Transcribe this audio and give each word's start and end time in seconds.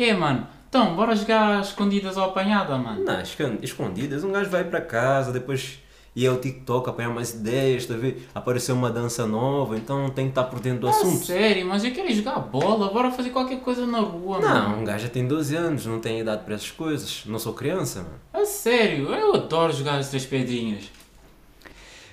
E 0.00 0.04
aí, 0.04 0.16
mano, 0.16 0.46
então, 0.66 0.96
bora 0.96 1.14
jogar 1.14 1.60
escondidas 1.60 2.16
ou 2.16 2.24
apanhada, 2.24 2.78
mano? 2.78 3.04
Não, 3.04 3.20
escon- 3.20 3.58
escondidas, 3.60 4.24
um 4.24 4.32
gajo 4.32 4.48
vai 4.48 4.64
para 4.64 4.80
casa, 4.80 5.30
depois 5.30 5.78
ia 6.16 6.30
ao 6.30 6.38
TikTok 6.38 6.88
apanhar 6.88 7.10
mais 7.10 7.34
ideias, 7.34 7.84
tá 7.84 7.92
ver? 7.98 8.26
Apareceu 8.34 8.74
uma 8.74 8.88
dança 8.90 9.26
nova, 9.26 9.76
então 9.76 10.08
tem 10.08 10.24
que 10.24 10.30
estar 10.30 10.44
por 10.44 10.58
dentro 10.58 10.80
do 10.80 10.86
Ah, 10.86 10.90
assunto. 10.90 11.26
sério, 11.26 11.66
mas 11.66 11.84
eu 11.84 11.92
quero 11.92 12.10
jogar 12.14 12.38
bola, 12.38 12.90
bora 12.90 13.10
fazer 13.10 13.28
qualquer 13.28 13.60
coisa 13.60 13.86
na 13.86 14.00
rua, 14.00 14.40
Não, 14.40 14.48
mano. 14.70 14.78
um 14.80 14.84
gajo 14.86 15.02
já 15.04 15.10
tem 15.10 15.28
12 15.28 15.54
anos, 15.54 15.84
não 15.84 16.00
tem 16.00 16.20
idade 16.20 16.44
para 16.44 16.54
essas 16.54 16.70
coisas. 16.70 17.24
Não 17.26 17.38
sou 17.38 17.52
criança, 17.52 17.98
mano. 18.02 18.14
A 18.32 18.46
sério, 18.46 19.06
eu 19.12 19.34
adoro 19.34 19.70
jogar 19.70 19.98
as 19.98 20.08
três 20.08 20.24
pedrinhas. 20.24 20.84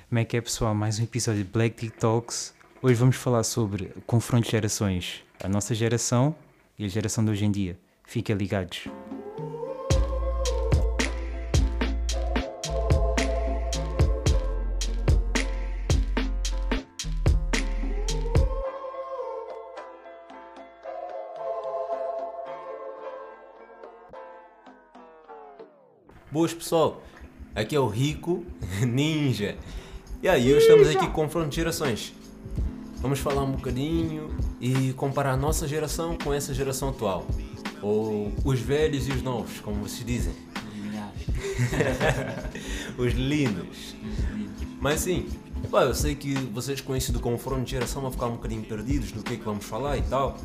Como 0.09 0.19
é 0.19 0.25
que 0.25 0.35
é, 0.35 0.41
pessoal? 0.41 0.75
Mais 0.75 0.99
um 0.99 1.03
episódio 1.03 1.41
de 1.41 1.49
Black 1.49 1.77
TikToks. 1.77 2.53
Hoje 2.81 2.95
vamos 2.95 3.15
falar 3.15 3.43
sobre 3.43 3.93
confronto 4.05 4.43
de 4.43 4.51
gerações. 4.51 5.21
A 5.41 5.47
nossa 5.47 5.73
geração 5.73 6.35
e 6.77 6.85
a 6.85 6.87
geração 6.87 7.25
de 7.25 7.31
hoje 7.31 7.45
em 7.45 7.51
dia. 7.51 7.79
Fiquem 8.03 8.35
ligados. 8.35 8.87
Boas 26.29 26.53
pessoal, 26.53 27.01
aqui 27.55 27.75
é 27.75 27.79
o 27.79 27.87
Rico 27.87 28.45
Ninja. 28.85 29.57
E 30.21 30.27
aí, 30.27 30.53
hoje 30.53 30.67
estamos 30.67 30.87
aqui 30.89 31.07
com 31.07 31.13
confronto 31.13 31.49
de 31.49 31.55
gerações. 31.55 32.13
Vamos 32.97 33.19
falar 33.19 33.43
um 33.43 33.53
bocadinho 33.53 34.29
e 34.59 34.93
comparar 34.93 35.33
a 35.33 35.37
nossa 35.37 35.67
geração 35.67 36.17
com 36.17 36.33
essa 36.33 36.53
geração 36.53 36.89
atual. 36.89 37.25
Ou 37.81 38.33
os 38.43 38.59
velhos 38.59 39.07
e 39.07 39.11
os 39.11 39.21
novos, 39.21 39.59
como 39.59 39.77
vocês 39.77 40.05
dizem. 40.05 40.33
Os 42.97 43.13
lindos. 43.13 43.95
Mas 44.79 45.01
sim, 45.01 45.27
eu 45.71 45.93
sei 45.93 46.15
que 46.15 46.33
vocês 46.33 46.81
com 46.81 46.95
isso 46.95 47.11
do 47.11 47.19
confronto 47.19 47.63
de 47.63 47.71
geração 47.71 48.01
vão 48.01 48.11
ficar 48.11 48.27
um 48.27 48.33
bocadinho 48.33 48.63
perdidos 48.63 49.11
do 49.11 49.23
que 49.23 49.33
é 49.33 49.37
que 49.37 49.43
vamos 49.43 49.65
falar 49.65 49.97
e 49.97 50.01
tal. 50.03 50.37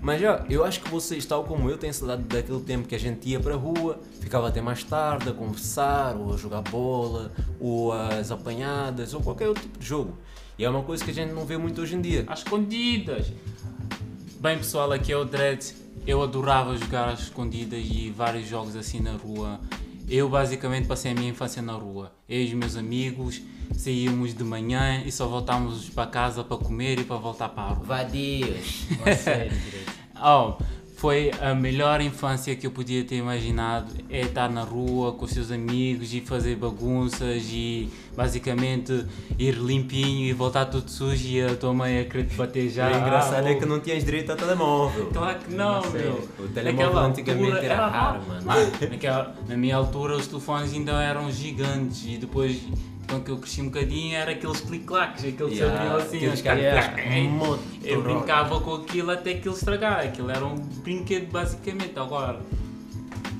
Mas 0.00 0.20
já, 0.20 0.44
eu 0.48 0.64
acho 0.64 0.80
que 0.80 0.90
vocês, 0.90 1.24
tal 1.26 1.44
como 1.44 1.68
eu, 1.68 1.76
têm 1.76 1.92
saudade 1.92 2.22
daquele 2.22 2.60
tempo 2.60 2.86
que 2.86 2.94
a 2.94 2.98
gente 2.98 3.28
ia 3.28 3.40
para 3.40 3.54
a 3.54 3.56
rua, 3.56 3.98
ficava 4.20 4.48
até 4.48 4.60
mais 4.60 4.84
tarde 4.84 5.28
a 5.28 5.32
conversar, 5.32 6.16
ou 6.16 6.34
a 6.34 6.36
jogar 6.36 6.62
bola, 6.62 7.32
ou 7.58 7.92
as 7.92 8.30
apanhadas, 8.30 9.14
ou 9.14 9.20
qualquer 9.20 9.48
outro 9.48 9.62
tipo 9.64 9.78
de 9.78 9.86
jogo. 9.86 10.16
E 10.58 10.64
é 10.64 10.70
uma 10.70 10.82
coisa 10.82 11.04
que 11.04 11.10
a 11.10 11.14
gente 11.14 11.32
não 11.32 11.44
vê 11.44 11.58
muito 11.58 11.82
hoje 11.82 11.94
em 11.94 12.00
dia. 12.00 12.24
Às 12.26 12.38
escondidas. 12.38 13.30
Bem, 14.40 14.56
pessoal, 14.56 14.90
aqui 14.90 15.12
é 15.12 15.16
o 15.16 15.24
Dredd. 15.24 15.74
Eu 16.06 16.22
adorava 16.22 16.76
jogar 16.76 17.10
às 17.10 17.20
escondidas 17.20 17.84
e 17.84 18.10
vários 18.10 18.48
jogos 18.48 18.74
assim 18.74 19.00
na 19.00 19.12
rua. 19.12 19.60
Eu 20.08 20.28
basicamente 20.28 20.86
passei 20.86 21.12
a 21.12 21.14
minha 21.14 21.30
infância 21.30 21.60
na 21.60 21.72
rua. 21.72 22.12
Eu 22.28 22.40
e 22.40 22.44
os 22.46 22.54
meus 22.54 22.76
amigos 22.76 23.42
saíamos 23.76 24.32
de 24.32 24.44
manhã 24.44 25.02
e 25.04 25.12
só 25.12 25.26
voltávamos 25.26 25.90
para 25.90 26.06
casa 26.06 26.42
para 26.42 26.56
comer 26.56 27.00
e 27.00 27.04
para 27.04 27.16
voltar 27.16 27.50
para 27.50 27.64
a 27.64 27.68
rua. 27.72 27.84
Vadios! 27.84 28.86
Oh, 30.18 30.54
foi 30.96 31.30
a 31.42 31.54
melhor 31.54 32.00
infância 32.00 32.56
que 32.56 32.66
eu 32.66 32.70
podia 32.70 33.04
ter 33.04 33.16
imaginado. 33.16 33.92
É 34.08 34.22
estar 34.22 34.48
na 34.50 34.62
rua 34.62 35.12
com 35.12 35.24
os 35.26 35.30
seus 35.30 35.50
amigos 35.52 36.12
e 36.14 36.20
fazer 36.22 36.56
bagunças 36.56 37.44
e 37.50 37.88
basicamente 38.16 39.04
ir 39.38 39.54
limpinho 39.56 40.26
e 40.26 40.32
voltar 40.32 40.64
tudo 40.64 40.90
sujo 40.90 41.28
e 41.28 41.42
a 41.42 41.54
tua 41.54 41.74
mãe 41.74 42.00
a 42.00 42.04
querer 42.06 42.26
te 42.26 42.34
bater 42.34 42.68
já. 42.70 42.88
o 42.90 42.96
engraçado 42.98 43.46
Ah, 43.46 43.50
é 43.50 43.54
que 43.54 43.66
não 43.66 43.78
tinhas 43.78 44.04
direito 44.04 44.32
a 44.32 44.36
telemóvel. 44.36 45.06
Claro 45.12 45.38
que 45.38 45.54
não, 45.54 45.82
meu. 45.90 46.28
O 46.38 46.48
telemóvel 46.48 46.86
Naquela 46.86 47.06
antigamente 47.06 47.44
altura 47.52 47.64
era 47.64 47.86
raro, 47.86 48.20
mano. 48.26 48.46
naquela- 48.90 49.34
na 49.48 49.56
minha 49.56 49.76
altura 49.76 50.16
os 50.16 50.26
telefones 50.26 50.72
ainda 50.72 50.92
eram 51.02 51.30
gigantes 51.30 52.04
e 52.06 52.16
depois, 52.16 52.58
quando 53.08 53.28
eu 53.28 53.38
cresci 53.38 53.62
um 53.62 53.66
bocadinho, 53.66 54.16
era 54.16 54.32
aqueles 54.32 54.60
clic-clacs, 54.60 55.24
aqueles 55.24 55.50
que 55.52 55.56
se 55.56 55.62
Yeah, 55.62 55.76
abriam 55.80 55.96
assim. 55.96 56.18
que 56.18 56.26
aqueles 56.26 56.40
Eu 57.84 58.02
brincava 58.02 58.60
com 58.60 58.74
aquilo 58.74 59.10
até 59.10 59.30
aquilo 59.32 59.54
estragar, 59.54 60.00
aquilo 60.00 60.30
era 60.30 60.44
um 60.44 60.56
brinquedo 60.56 61.30
basicamente. 61.30 61.98
Agora, 61.98 62.40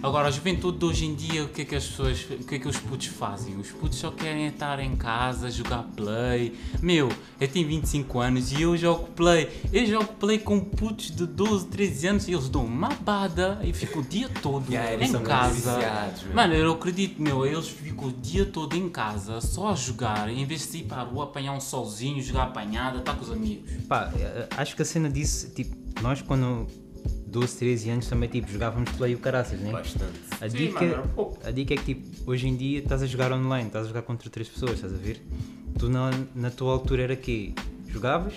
agora 0.02 0.28
a 0.28 0.30
juventude 0.30 0.78
de 0.78 0.84
hoje 0.84 1.06
em 1.06 1.14
dia, 1.14 1.44
o 1.44 1.48
que 1.48 1.62
é 1.62 1.64
que 1.64 1.74
as 1.74 1.86
pessoas, 1.86 2.26
o 2.30 2.44
que 2.44 2.54
é 2.54 2.58
que 2.58 2.68
os 2.68 2.76
putos 2.78 3.06
fazem? 3.06 3.56
Os 3.56 3.70
putos 3.70 3.98
só 3.98 4.10
querem 4.10 4.46
estar 4.46 4.78
em 4.80 4.94
casa, 4.96 5.50
jogar 5.50 5.82
play. 5.96 6.58
Meu, 6.80 7.10
eu 7.40 7.48
tenho 7.48 7.66
25 7.66 8.18
anos 8.20 8.52
e 8.52 8.62
eu 8.62 8.76
jogo 8.76 9.08
play. 9.08 9.48
Eu 9.72 9.86
jogo 9.86 10.12
play 10.14 10.38
com 10.38 10.60
putos 10.60 11.10
de 11.14 11.26
12, 11.26 11.66
13 11.66 12.06
anos 12.08 12.28
e 12.28 12.32
eles 12.32 12.48
dão 12.48 12.64
uma 12.64 12.88
bada 12.90 13.60
e 13.62 13.72
fico 13.72 14.00
o 14.00 14.02
dia 14.02 14.28
todo 14.42 14.66
Yeah, 14.72 15.04
em 15.04 15.12
casa. 15.22 15.54
viciados. 15.76 16.22
Mano, 16.34 16.54
eu 16.54 16.72
acredito, 16.72 17.20
meu, 17.20 17.46
eles 17.46 17.68
ficam 17.68 18.08
o 18.08 18.12
dia 18.12 18.44
todo 18.44 18.76
em 18.76 18.88
casa 18.88 19.40
só 19.40 19.68
a 19.68 19.74
jogar, 19.74 20.28
em 20.28 20.44
vez 20.44 20.70
de 20.70 20.78
ir 20.78 20.84
para 20.84 21.02
a 21.02 21.04
rua 21.04 21.24
apanhar 21.24 21.52
um 21.52 21.60
solzinho, 21.60 22.22
jogar 22.22 22.44
apanhada, 22.44 22.98
estar 22.98 23.14
com 23.14 23.22
os 23.24 23.30
amigos. 23.30 23.70
Pá, 23.88 24.12
eh, 24.18 24.48
acho 24.56 24.74
que 24.76 24.82
a 24.82 24.84
cena 24.84 25.08
disso, 25.08 25.50
tipo, 25.54 25.74
nós 26.02 26.20
quando 26.22 26.66
12, 27.26 27.58
13 27.58 27.90
anos 27.90 28.06
também, 28.08 28.28
tipo, 28.28 28.50
jogávamos 28.50 28.90
play 28.92 29.14
o 29.14 29.18
caraças, 29.18 29.58
né? 29.60 29.72
Bastante. 29.72 30.12
A 30.40 30.48
Sim, 30.48 30.56
dica, 30.56 30.84
mano, 30.84 31.08
pouco. 31.14 31.38
a 31.46 31.50
dica 31.50 31.74
é 31.74 31.76
que 31.76 31.94
tipo, 31.94 32.30
hoje 32.30 32.48
em 32.48 32.56
dia 32.56 32.78
estás 32.78 33.02
a 33.02 33.06
jogar 33.06 33.32
online, 33.32 33.66
estás 33.66 33.84
a 33.84 33.88
jogar 33.88 34.02
contra 34.02 34.28
três 34.30 34.48
pessoas, 34.48 34.72
estás 34.74 34.92
a 34.92 34.96
ver? 34.96 35.20
Tu 35.78 35.88
na, 35.88 36.10
na 36.34 36.50
tua 36.50 36.72
altura 36.72 37.02
era 37.02 37.16
quê? 37.16 37.52
Jogavas, 37.88 38.34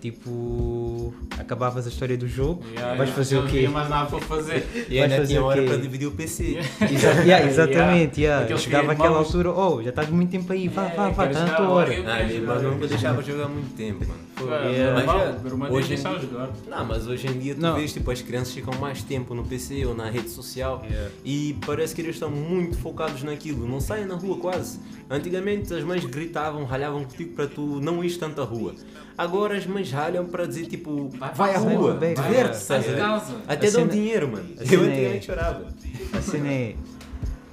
tipo, 0.00 1.14
acabavas 1.38 1.86
a 1.86 1.88
história 1.90 2.16
do 2.16 2.26
jogo, 2.28 2.62
Yeah, 2.74 2.94
vais 2.96 3.10
fazer 3.10 3.36
não 3.36 3.44
o 3.44 3.48
quê? 3.48 3.58
tinha 3.58 3.70
mais 3.70 3.88
nada 3.88 4.08
para 4.08 4.20
fazer. 4.20 4.66
E 4.88 4.98
ainda 5.00 5.16
fazer 5.16 5.26
tinha 5.28 5.42
o 5.42 5.44
hora 5.44 5.60
quê? 5.60 5.66
para 5.68 5.76
dividir 5.76 6.06
o 6.06 6.12
PC. 6.12 6.58
Exa 6.90 7.12
yeah, 7.24 7.46
exatamente, 7.46 8.20
yeah. 8.20 8.44
Aqueles 8.44 8.62
chegava 8.62 8.86
que 8.94 9.02
àquela 9.02 9.18
altura, 9.18 9.50
oh, 9.52 9.82
já 9.82 9.90
estás 9.90 10.08
muito 10.10 10.30
tempo 10.30 10.52
aí, 10.52 10.68
vá, 10.68 10.86
É, 10.86 10.96
vá, 10.96 11.08
vá, 11.10 11.26
está 11.26 11.46
na 11.46 11.54
tua 11.54 11.68
hora. 11.68 11.92
eu- 11.94 12.08
Ah, 12.10 12.22
minha 12.22 12.32
irmã 12.34 12.58
nunca 12.60 12.86
deixava 12.86 13.22
jogar 13.22 13.48
muito 13.48 13.74
tempo, 13.76 14.06
mano. 14.06 14.20
Mas 14.46 14.78
normal, 15.06 15.18
já, 15.18 15.32
meu 15.38 15.52
irmão 15.52 15.72
hoje 15.72 15.94
em 15.94 15.96
dia- 15.96 16.18
jogar. 16.20 16.50
Não, 16.68 16.84
mas 16.84 17.06
hoje 17.06 17.26
em 17.26 17.38
dia 17.38 17.54
tu 17.54 17.60
Não. 17.60 17.74
vês 17.74 17.92
tipo 17.92 18.10
as 18.10 18.22
crianças 18.22 18.52
ficam 18.54 18.74
mais 18.78 19.02
tempo 19.02 19.34
no 19.34 19.44
PC 19.44 19.84
ou 19.86 19.94
na 19.94 20.08
rede 20.10 20.28
social 20.30 20.82
Yeah. 20.88 21.10
e 21.24 21.56
parece 21.66 21.94
que 21.94 22.00
eles 22.00 22.14
estão 22.16 22.30
muito 22.30 22.76
focados 22.78 23.22
naquilo, 23.22 23.66
não 23.68 23.80
saem 23.80 24.06
na 24.06 24.14
rua 24.14 24.36
quase. 24.38 24.78
Antigamente 25.08 25.72
as 25.74 25.82
mães 25.84 26.04
gritavam, 26.04 26.64
ralhavam 26.64 27.04
contigo 27.04 27.34
para 27.34 27.46
tu 27.46 27.80
não 27.80 28.02
ires 28.02 28.16
tanto 28.16 28.40
à 28.40 28.44
rua. 28.44 28.74
Agora 29.18 29.56
as 29.56 29.66
mães 29.66 29.90
ralham 29.90 30.24
para 30.26 30.46
dizer 30.46 30.66
tipo, 30.66 31.08
Vai 31.18 31.34
vai, 31.34 31.54
à 31.54 31.58
rua, 31.58 31.98
diverte-se. 31.98 32.72
Até 32.72 33.70
dão 33.70 33.80
cena- 33.82 33.92
dinheiro, 33.92 34.28
mano. 34.28 34.48
Eu 34.58 34.66
cena 34.66 34.82
é- 34.84 34.86
antigamente 34.92 35.26
chorava. 35.26 35.66
A 36.12 36.22
cena 36.22 36.48
é. 36.48 36.74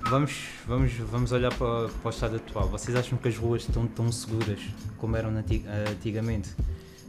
Vamos, 0.09 0.31
vamos, 0.65 0.93
vamos 0.93 1.31
olhar 1.31 1.53
para, 1.53 1.89
para 1.89 2.07
o 2.07 2.09
estado 2.09 2.35
atual. 2.37 2.67
Vocês 2.69 2.95
acham 2.95 3.17
que 3.17 3.27
as 3.27 3.35
ruas 3.37 3.63
estão 3.63 3.85
tão 3.87 4.11
seguras 4.11 4.59
como 4.97 5.15
eram 5.17 5.29
anti- 5.31 5.65
antigamente? 5.91 6.49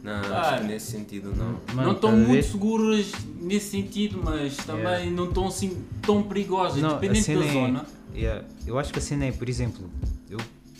Não, 0.03 0.11
Ah, 0.13 0.41
acho 0.51 0.61
que 0.61 0.67
nesse 0.67 0.91
sentido 0.91 1.33
não. 1.35 1.57
Mano, 1.75 1.87
não 1.87 1.91
estão 1.93 2.11
muito 2.15 2.45
seguras 2.45 3.11
nesse 3.41 3.69
sentido, 3.71 4.21
mas 4.23 4.57
também 4.57 4.83
Yeah. 4.85 5.11
não 5.11 5.25
estão 5.25 5.47
assim 5.47 5.83
tão 6.01 6.23
perigosas, 6.23 6.81
Não, 6.81 6.99
cena 6.99 7.39
da 7.41 7.45
é- 7.45 7.53
zona. 7.53 7.85
Yeah, 8.13 8.45
eu 8.65 8.77
acho 8.79 8.91
que 8.91 8.99
a 8.99 9.01
cena 9.01 9.25
é, 9.25 9.31
por 9.31 9.47
exemplo, 9.47 9.89
eu 10.29 10.39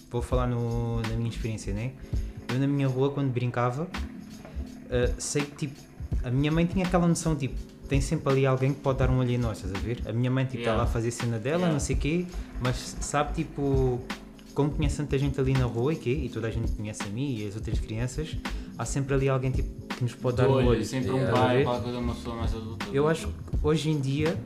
vou 0.10 0.22
falar 0.22 0.48
no- 0.48 1.02
na 1.02 1.10
minha 1.16 1.30
experiência, 1.30 1.74
né? 1.74 1.92
Eu 2.50 2.60
na 2.60 2.68
minha 2.68 2.88
rua, 2.88 3.12
quando 3.12 3.30
brincava, 3.32 3.88
ah, 4.90 5.12
sei 5.18 5.44
que 5.44 5.68
tipo, 5.68 5.80
a 6.24 6.30
minha 6.32 6.52
mãe 6.52 6.66
tinha 6.66 6.86
aquela 6.86 7.08
noção, 7.08 7.36
tipo, 7.36 7.56
tem 7.90 8.00
sempre 8.00 8.32
ali 8.32 8.46
alguém 8.46 8.72
que 8.74 8.80
pode 8.80 9.00
dar 9.00 9.10
um 9.10 9.18
olho 9.20 9.32
em 9.32 9.38
nós, 9.38 9.58
estás 9.58 9.74
a 9.76 9.80
ver? 9.80 10.02
A 10.08 10.14
minha 10.14 10.30
mãe, 10.32 10.46
tipo, 10.46 10.58
está 10.60 10.70
Yeah. 10.70 10.84
lá 10.84 10.90
a 10.90 10.92
fazer 10.92 11.10
a 11.10 11.12
cena 11.12 11.38
dela, 11.40 11.58
Yeah. 11.58 11.74
não 11.74 11.80
sei 11.80 11.96
o 11.96 12.00
quê, 12.00 12.26
mas 12.62 12.96
sabe, 13.02 13.34
tipo, 13.34 14.00
como 14.54 14.70
conhece 14.72 14.98
tanta 14.98 15.18
gente 15.18 15.40
ali 15.40 15.54
na 15.54 15.66
rua 15.66 15.94
e 15.94 15.96
quê, 15.96 16.12
e 16.12 16.30
toda 16.30 16.48
a 16.48 16.52
gente 16.52 16.72
conhece 16.74 17.04
a 17.04 17.08
mim 17.08 17.36
e 17.38 17.48
as 17.48 17.56
outras 17.56 17.80
crianças, 17.80 18.38
há 18.78 18.86
sempre 18.86 19.14
ali 19.16 19.28
alguém, 19.28 19.52
tipo, 19.52 19.88
que 19.96 20.04
nos 20.04 20.14
pode 20.16 20.38
dar 20.38 20.48
um 20.48 20.52
Olho, 20.54 20.68
olho. 20.70 20.86
sempre 20.86 21.10
um 21.12 21.16
Yeah. 21.18 21.38
a 21.38 21.42
pai, 21.42 21.64
uma 21.98 22.14
pessoa 22.14 22.36
mais 22.36 22.54
adulta. 22.54 22.86
Eu 22.94 23.08
acho 23.08 23.28
que 23.28 23.34
hoje 23.64 23.90
em 23.90 24.00
dia 24.00 24.38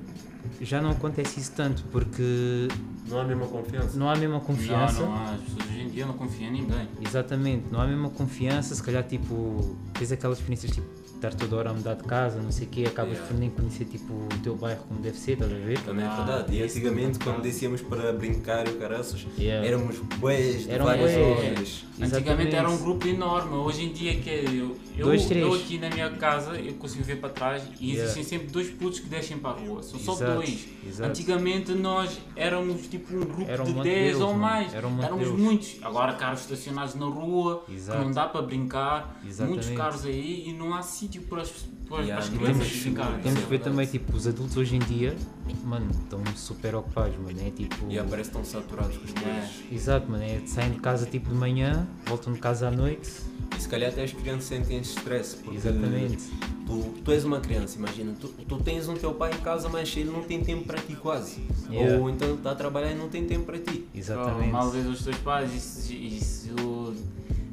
já 0.61 0.81
não 0.81 0.91
acontece 0.91 1.39
isso 1.39 1.51
tanto, 1.53 1.83
porque 1.91 2.67
Não 3.09 3.17
há 3.19 3.21
a 3.21 3.25
mesma 3.25 3.45
confiança. 3.47 3.97
não 3.97 4.09
há 4.09 4.13
a 4.13 4.17
mesma 4.17 4.39
confiança. 4.39 5.01
Não, 5.01 5.09
não 5.09 5.15
há. 5.17 5.31
As 5.31 5.41
pessoas 5.41 5.65
hoje 5.69 5.81
em 5.81 5.89
dia 5.89 6.05
não 6.05 6.13
confiam 6.13 6.49
em 6.49 6.53
ninguém. 6.61 6.87
Exatamente, 7.05 7.65
não 7.71 7.79
há 7.81 7.83
a 7.83 7.87
mesma 7.87 8.09
confiança, 8.09 8.73
se 8.75 8.81
calhar 8.83 9.03
tipo, 9.03 9.75
tens 9.93 10.11
aquelas 10.11 10.37
experiências 10.37 10.71
tipo, 10.73 10.87
estar 11.27 11.33
toda 11.35 11.55
hora 11.55 11.69
a 11.69 11.73
mudar 11.73 11.93
de 11.95 12.03
casa, 12.03 12.41
não 12.41 12.51
sei 12.51 12.67
o 12.67 12.69
quê, 12.69 12.83
acabas 12.87 13.13
Yeah. 13.13 13.27
por 13.33 13.39
nem 13.39 13.49
conhecer 13.49 13.85
tipo 13.85 14.13
o 14.13 14.27
teu 14.43 14.55
bairro 14.55 14.83
como 14.87 14.99
deve 14.99 15.17
ser, 15.17 15.33
estás 15.33 15.51
a 15.51 15.55
ver? 15.55 15.79
Também 15.79 16.03
é 16.05 16.07
Ah, 16.07 16.15
verdade. 16.15 16.55
E 16.55 16.63
antigamente, 16.63 17.19
quando 17.19 17.41
descíamos 17.41 17.81
para 17.81 18.11
brincar 18.13 18.67
e 18.67 18.71
o 18.71 18.77
caraças, 18.79 19.25
Yeah. 19.37 19.65
éramos 19.67 19.97
bués 20.19 20.63
de 20.65 20.71
Eram 20.71 20.85
várias 20.85 21.11
bués. 21.13 21.85
Antigamente 22.01 22.55
era 22.55 22.69
um 22.69 22.77
grupo 22.77 23.07
enorme, 23.07 23.55
hoje 23.55 23.85
em 23.85 23.93
dia 23.93 24.15
que 24.15 24.29
é 24.29 24.43
eu, 24.45 24.75
eu, 24.97 25.05
Dois, 25.05 25.25
três. 25.25 25.45
eu 25.45 25.53
aqui 25.53 25.77
na 25.77 25.89
minha 25.89 26.09
casa 26.11 26.57
eu 26.59 26.73
consigo 26.73 27.03
ver 27.03 27.17
para 27.19 27.29
trás 27.29 27.63
e 27.79 27.91
Yeah. 27.93 28.03
existem 28.03 28.23
sempre 28.23 28.47
dois 28.47 28.69
putos 28.69 28.99
que 28.99 29.07
descem 29.07 29.37
para 29.37 29.51
a 29.51 29.59
rua, 29.59 29.83
são 29.83 29.99
só 29.99 30.13
Exato, 30.13 30.33
dois. 30.35 30.67
exato. 30.87 31.09
Antigamente 31.09 31.71
nós 31.73 32.19
éramos 32.35 32.87
tipo 32.87 33.15
um 33.15 33.19
grupo 33.21 33.49
Era 33.49 33.61
um 33.61 33.65
de 33.65 33.71
monte 33.73 33.83
10 33.83 33.95
deles, 34.05 34.21
ou 34.21 34.33
mais, 34.33 34.73
Era 34.73 34.87
um 34.87 35.01
éramos 35.01 35.27
deles. 35.27 35.39
muitos. 35.39 35.75
Agora 35.83 36.13
carros 36.13 36.41
estacionados 36.41 36.95
na 36.95 37.05
rua, 37.05 37.63
não 37.87 38.11
dá 38.11 38.27
para 38.27 38.41
brincar, 38.41 39.19
Exatamente. 39.25 39.65
muitos 39.67 39.77
carros 39.77 40.05
aí 40.05 40.49
e 40.49 40.53
não 40.53 40.73
há 40.73 40.81
sítio 40.81 41.12
sítio 41.13 41.21
para 41.27 41.41
as, 41.41 41.49
para, 41.87 42.01
Yeah, 42.03 42.17
as 42.23 42.29
não 42.29 42.37
crianças 42.39 42.67
temos- 42.67 42.83
ficarem. 42.83 43.19
Temos 43.21 43.39
de 43.39 43.41
ver 43.41 43.47
verdade. 43.49 43.63
também, 43.69 43.85
tipo, 43.87 44.17
os 44.17 44.27
adultos 44.27 44.57
hoje 44.57 44.75
em 44.75 44.79
dia, 44.79 45.15
mano, 45.63 45.89
estão 45.91 46.21
super 46.35 46.75
ocupados, 46.75 47.15
mano. 47.17 47.39
É 47.45 47.51
tipo. 47.51 47.75
E 47.91 47.95
parece 47.97 48.31
que 48.31 48.37
estão 48.37 48.43
saturados 48.45 48.97
com 48.97 49.03
as 49.05 49.11
É. 49.11 49.13
coisas. 49.13 49.49
Exato, 49.71 50.09
mano. 50.11 50.23
É, 50.23 50.41
saem 50.45 50.71
de 50.71 50.79
casa 50.79 51.05
tipo 51.05 51.29
de 51.29 51.35
manhã, 51.35 51.87
voltam 52.05 52.33
de 52.33 52.39
casa 52.39 52.67
à 52.67 52.71
noite. 52.71 53.09
E 53.55 53.61
se 53.61 53.67
calhar 53.69 53.91
até 53.91 54.03
as 54.03 54.11
crianças 54.11 54.45
sentem 54.45 54.79
esse 54.79 54.97
stress. 54.97 55.35
Porque 55.37 55.57
Exatamente. 55.57 56.17
Tu, 56.65 56.81
tu 57.03 57.11
és 57.11 57.23
uma 57.25 57.39
criança, 57.41 57.77
imagina, 57.77 58.13
tu, 58.19 58.29
tu 58.29 58.57
tens 58.57 58.87
um 58.87 58.95
teu 58.95 59.13
pai 59.13 59.31
em 59.33 59.41
casa, 59.41 59.67
mas 59.69 59.95
ele 59.97 60.09
não 60.09 60.23
tem 60.23 60.41
tempo 60.41 60.63
para 60.65 60.79
ti 60.79 60.95
quase. 60.95 61.41
Yeah. 61.69 61.99
Ou 62.01 62.09
então 62.09 62.27
ele 62.29 62.37
está 62.37 62.51
a 62.51 62.55
trabalhar 62.55 62.91
e 62.91 62.95
não 62.95 63.09
tem 63.09 63.25
tempo 63.25 63.45
para 63.45 63.59
ti. 63.59 63.85
Exatamente. 63.93 64.49
Mal 64.51 64.69
vês 64.71 64.87
os 64.87 65.03
teus 65.03 65.17
pais, 65.17 65.53
isso, 65.53 65.93
isso 65.93 66.95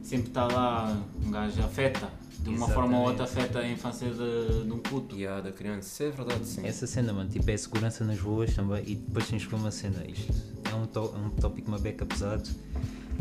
sempre 0.03 0.29
está 0.29 0.47
lá, 0.47 0.97
um 1.27 1.31
gajo 1.31 1.61
afeta. 1.63 2.09
De 2.43 2.49
uma 2.51 2.67
forma 2.69 2.99
ou 2.99 3.07
outra 3.09 3.25
afeta 3.25 3.59
a 3.61 3.69
infância 3.69 4.09
de, 4.09 4.65
de 4.65 4.73
um 4.73 4.79
puto. 4.79 5.17
E 5.17 5.27
a 5.27 5.41
da 5.41 5.53
criança, 5.53 5.89
isso 5.89 6.03
é 6.03 6.11
verdade, 6.11 6.47
sim. 6.47 6.67
Essa 6.67 6.87
cena, 6.87 7.13
mano, 7.13 7.29
tipo, 7.29 7.51
é 7.51 7.57
segurança 7.57 8.05
nas 8.05 8.19
ruas 8.19 8.55
também. 8.55 8.83
E 8.87 8.95
depois 8.97 9.29
tens 9.29 9.45
que 9.45 9.51
ver 9.51 9.57
uma 9.57 9.71
cena. 9.71 10.03
Isto 10.09 10.33
é 10.71 10.75
um, 10.75 10.87
tó- 10.87 11.13
é 11.15 11.19
um 11.19 11.31
tópico, 11.31 11.69
uma 11.69 11.79
beca 11.79 12.07
pesado, 12.07 12.49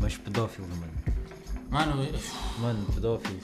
mas 0.01 0.17
pedófilo, 0.17 0.67
mano. 0.69 0.93
Mano, 1.69 2.07
Mano, 2.59 2.85
pedófilos. 2.93 3.43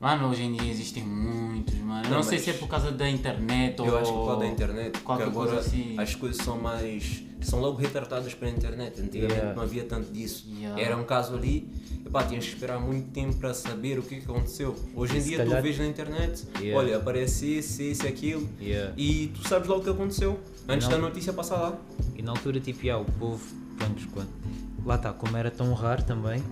Mano, 0.00 0.28
hoje 0.30 0.42
em 0.42 0.52
dia 0.56 0.70
existem 0.70 1.02
muitos, 1.02 1.74
mano. 1.80 2.04
Eu 2.04 2.10
Não, 2.10 2.16
não 2.18 2.22
sei 2.22 2.38
se 2.38 2.50
é 2.50 2.52
por 2.52 2.68
causa 2.68 2.90
da 2.92 3.08
internet 3.08 3.80
ou. 3.80 3.86
Eu 3.88 3.98
acho 3.98 4.06
que 4.12 4.18
por 4.18 4.26
causa 4.26 4.40
da 4.40 4.46
internet, 4.46 4.98
porque 5.00 5.22
agora 5.22 5.58
assim. 5.58 5.94
as 5.98 6.14
coisas 6.14 6.42
são 6.44 6.58
mais. 6.60 7.22
são 7.40 7.60
logo 7.60 7.76
retratadas 7.78 8.34
pela 8.34 8.50
internet. 8.50 9.00
Antigamente 9.00 9.34
Yeah. 9.34 9.54
não 9.54 9.62
havia 9.62 9.84
tanto 9.84 10.12
disso. 10.12 10.46
Yeah. 10.58 10.80
Era 10.80 10.96
um 10.96 11.04
caso 11.04 11.34
ali, 11.34 11.70
epá, 12.04 12.24
tinhas 12.24 12.44
que 12.44 12.52
esperar 12.54 12.80
muito 12.80 13.10
tempo 13.10 13.36
para 13.36 13.54
saber 13.54 13.98
o 13.98 14.02
que, 14.02 14.16
que 14.20 14.24
aconteceu. 14.30 14.74
Hoje 14.94 15.16
em 15.18 15.20
Se 15.20 15.28
dia 15.28 15.38
calhar- 15.38 15.58
tu 15.60 15.62
vês 15.62 15.78
na 15.78 15.86
internet, 15.86 16.44
Yeah. 16.60 16.78
olha, 16.78 16.96
aparece 16.96 17.54
esse, 17.58 17.84
esse, 17.90 18.06
aquilo, 18.06 18.48
Yeah. 18.60 18.92
e 18.96 19.28
tu 19.28 19.46
sabes 19.48 19.68
logo 19.68 19.80
o 19.80 19.84
que 19.84 19.90
aconteceu. 19.90 20.38
Antes 20.68 20.88
Não. 20.88 20.96
da 20.96 21.08
notícia 21.08 21.32
passar 21.32 21.56
lá. 21.56 21.78
E 22.16 22.22
na 22.22 22.32
altura, 22.32 22.58
tipo, 22.60 22.84
já, 22.84 22.98
o 22.98 23.04
povo, 23.04 23.44
pronto, 23.78 24.08
quando, 24.12 24.28
lá 24.84 24.96
está, 24.96 25.12
como 25.12 25.36
era 25.36 25.50
tão 25.50 25.72
raro 25.74 26.02
também, 26.02 26.42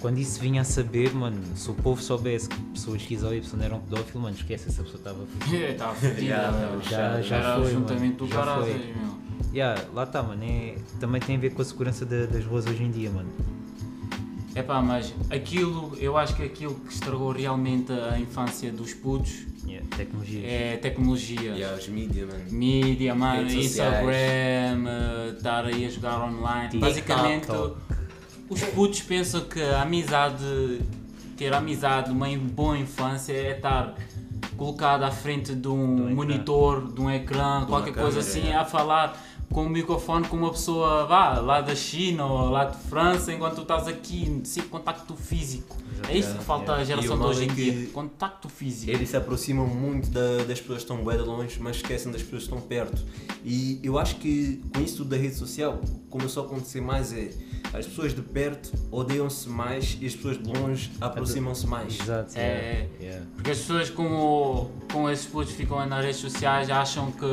quando 0.00 0.18
isso 0.18 0.40
vinha 0.40 0.60
a 0.62 0.64
saber, 0.64 1.12
mano, 1.14 1.40
se 1.56 1.70
o 1.70 1.74
povo 1.74 2.00
soubesse 2.02 2.48
que 2.48 2.56
pessoas 2.74 3.00
X 3.02 3.22
ou 3.22 3.34
Y 3.34 3.62
eram 3.62 3.80
pedófilos, 3.80 4.22
mano, 4.22 4.36
esquece, 4.36 4.68
essa 4.68 4.82
pessoa 4.82 4.98
estava 4.98 5.24
Estava 5.70 5.94
fodido. 5.96 6.20
Yeah, 6.22 6.78
já- 6.88 7.22
já 7.22 7.36
Era 7.36 7.60
foi, 7.60 7.72
juntamento 7.72 8.02
mano, 8.04 8.16
do 8.16 8.28
já 8.28 8.36
caralho, 8.36 8.62
foi. 8.62 8.74
meu. 8.74 9.18
Yeah, 9.54 9.82
lá 9.94 10.04
está, 10.04 10.22
mano, 10.22 10.44
é, 10.44 10.76
também 11.00 11.20
tem 11.20 11.36
a 11.36 11.38
ver 11.38 11.50
com 11.50 11.62
a 11.62 11.64
segurança 11.64 12.04
da- 12.04 12.26
das 12.26 12.44
ruas 12.44 12.66
hoje 12.66 12.82
em 12.82 12.90
dia, 12.90 13.10
mano. 13.10 13.28
Epá, 14.54 14.82
mas 14.82 15.14
aquilo, 15.30 15.96
eu 16.00 16.16
acho 16.16 16.34
que 16.34 16.42
aquilo 16.42 16.74
que 16.74 16.92
estragou 16.92 17.30
realmente 17.30 17.92
a 17.92 18.18
infância 18.18 18.72
dos 18.72 18.92
putos 18.92 19.46
Yeah, 19.66 19.86
tecnologias. 19.96 20.44
é 20.44 20.76
tecnologia. 20.78 21.50
E 21.52 21.62
as 21.62 21.86
mídias, 21.88 22.26
mano. 22.28 22.44
Mídia, 22.50 23.14
mano. 23.14 23.48
Instagram, 23.50 24.08
eh, 24.88 25.34
estar 25.36 25.64
aí 25.66 25.84
a 25.84 25.90
jogar 25.90 26.24
online. 26.24 26.70
TikTok. 26.70 26.80
Basicamente, 26.80 27.46
os 28.48 28.62
putos 28.62 29.00
pensam 29.02 29.42
que 29.42 29.60
a 29.60 29.82
amizade, 29.82 30.80
ter 31.36 31.52
amizade, 31.52 32.10
uma 32.10 32.26
boa 32.36 32.78
infância 32.78 33.32
é 33.32 33.56
estar 33.56 33.94
colocado 34.56 35.04
à 35.04 35.10
frente 35.10 35.54
de 35.54 35.68
um 35.68 35.96
Do 35.96 36.02
ecrã. 36.02 36.14
monitor, 36.14 36.92
de 36.92 37.00
um 37.00 37.10
ecrã, 37.10 37.64
qualquer 37.66 37.94
coisa 37.94 38.20
câmera, 38.20 38.20
assim, 38.20 38.48
é. 38.48 38.56
a 38.56 38.64
falar 38.64 39.16
com 39.52 39.64
o 39.64 39.68
microfone 39.68 40.26
com 40.28 40.36
uma 40.36 40.50
pessoa 40.50 41.06
vá, 41.06 41.38
lá 41.38 41.60
da 41.60 41.74
China 41.74 42.26
ou 42.26 42.50
lá 42.50 42.64
de 42.64 42.76
França, 42.76 43.32
enquanto 43.32 43.56
tu 43.56 43.62
estás 43.62 43.86
aqui, 43.86 44.40
sem 44.44 44.62
contacto 44.64 45.14
físico. 45.16 45.76
É 46.08 46.16
isso 46.16 46.34
que 46.36 46.44
falta 46.44 46.74
à 46.74 46.82
E 46.82 46.84
geração 46.84 47.14
o 47.16 47.18
de 47.20 47.24
hoje 47.26 47.40
é 47.42 47.44
em 47.44 47.48
que 47.48 47.70
dia. 47.70 47.86
Contacto 47.90 48.48
físico. 48.48 48.90
Eles 48.92 49.08
se 49.08 49.16
aproximam 49.16 49.66
muito 49.66 50.10
da- 50.10 50.44
das 50.46 50.60
pessoas 50.60 50.78
que 50.84 50.92
estão 50.92 51.04
bem 51.04 51.16
de 51.16 51.22
longe, 51.22 51.58
mas 51.60 51.76
esquecem 51.76 52.12
das 52.12 52.22
pessoas 52.22 52.42
que 52.44 52.48
estão 52.54 52.60
perto. 52.60 53.02
E 53.44 53.80
eu 53.82 53.98
acho 53.98 54.16
que 54.16 54.62
com 54.74 54.80
isso 54.82 54.98
tudo 54.98 55.10
da 55.10 55.16
rede 55.16 55.34
social, 55.34 55.80
começou 56.10 56.42
a 56.42 56.46
acontecer 56.46 56.80
mais 56.80 57.12
é 57.12 57.30
as 57.72 57.86
pessoas 57.86 58.14
de 58.14 58.22
perto 58.22 58.72
odeiam-se 58.90 59.48
mais 59.48 59.98
e 60.00 60.06
as 60.06 60.14
pessoas 60.14 60.38
de 60.38 60.44
longe 60.58 60.90
aproximam-se 61.00 61.66
mais. 61.66 61.98
Exato, 62.00 62.32
É, 62.38 62.86
yeah, 63.00 63.20
é. 63.20 63.22
Porque 63.34 63.50
as 63.50 63.58
pessoas 63.58 63.90
com, 63.90 64.70
com 64.92 65.10
esses 65.10 65.26
putos 65.26 65.52
ficam 65.54 65.84
nas 65.86 66.02
redes 66.04 66.20
sociais 66.20 66.70
acham 66.70 67.10
que 67.12 67.26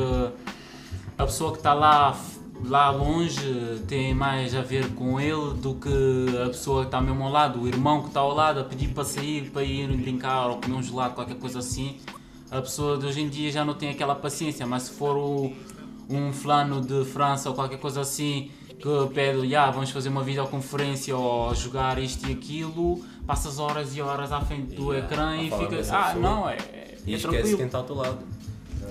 a 1.18 1.26
pessoa 1.26 1.52
que 1.54 1.58
está 1.60 1.74
lá, 1.74 2.20
lá 2.64 2.90
longe 2.90 3.82
tem 3.88 4.14
mais 4.14 4.56
a 4.56 4.62
ver 4.62 4.90
com 4.94 5.20
ele 5.20 5.54
do 5.56 5.76
que 5.76 5.90
a 6.44 6.48
pessoa 6.48 6.82
que 6.82 6.88
está 6.88 7.02
mesmo 7.02 7.24
ao 7.24 7.32
lado, 7.32 7.62
o 7.62 7.68
irmão 7.68 8.02
que 8.02 8.08
está 8.08 8.22
ao 8.22 8.34
lado 8.34 8.60
a 8.60 8.64
pedir 8.64 8.90
para 8.90 9.04
sair, 9.04 9.50
para 9.52 9.64
ir 9.64 9.88
brincar 9.98 10.48
ou 10.48 10.58
comer 10.58 10.76
um 10.76 10.84
gelado, 10.84 11.14
qualquer 11.16 11.36
coisa 11.38 11.60
assim. 11.60 11.98
A 12.50 12.62
pessoa 12.62 12.98
de 12.98 13.06
hoje 13.06 13.22
em 13.22 13.30
dia 13.30 13.52
já 13.52 13.66
não 13.66 13.74
tem 13.74 13.90
aquela 13.90 14.16
paciência, 14.16 14.66
mas 14.66 14.84
se 14.84 14.92
for 14.94 15.16
o- 15.18 15.52
um 16.10 16.32
fulano 16.32 16.82
de 16.82 17.04
França 17.06 17.50
ou 17.50 17.56
qualquer 17.56 17.80
coisa 17.80 18.02
assim 18.02 18.50
que 18.70 19.14
pede, 19.14 19.48
"Ya, 19.48 19.70
vamos 19.72 19.90
fazer 19.90 20.10
uma 20.10 20.22
videoconferência 20.24 21.16
ou 21.18 21.54
jogar 21.56 21.98
isto 21.98 22.28
e 22.30 22.34
aquilo, 22.34 23.04
passas 23.26 23.58
horas 23.58 23.96
e 23.96 24.02
horas 24.02 24.32
à 24.32 24.42
frente 24.42 24.76
do 24.76 24.94
Yeah, 24.94 25.06
ecrã 25.12 25.38
e 25.38 25.50
fica, 25.50 25.64
ah, 25.66 25.68
pessoa. 25.68 26.14
não, 26.16 26.50
é, 26.50 26.58
E 27.06 27.14
é 27.14 27.16
esquece 27.16 27.22
tranquilo. 27.22 27.58
quem 27.58 27.66
está 27.66 27.78
ao 27.80 27.84
teu 27.84 27.96
lado. 27.96 28.20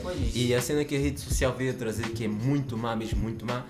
Pois. 0.05 0.37
E 0.37 0.55
a 0.55 0.61
cena 0.63 0.85
que 0.85 0.95
a 0.95 0.99
rede 1.01 1.19
social 1.21 1.53
veio 1.57 1.75
trazer, 1.75 2.09
que 2.11 2.25
é 2.25 2.29
muito 2.29 2.77
má, 2.79 2.95
mesmo 2.95 3.19
muito 3.21 3.45
má, 3.45 3.65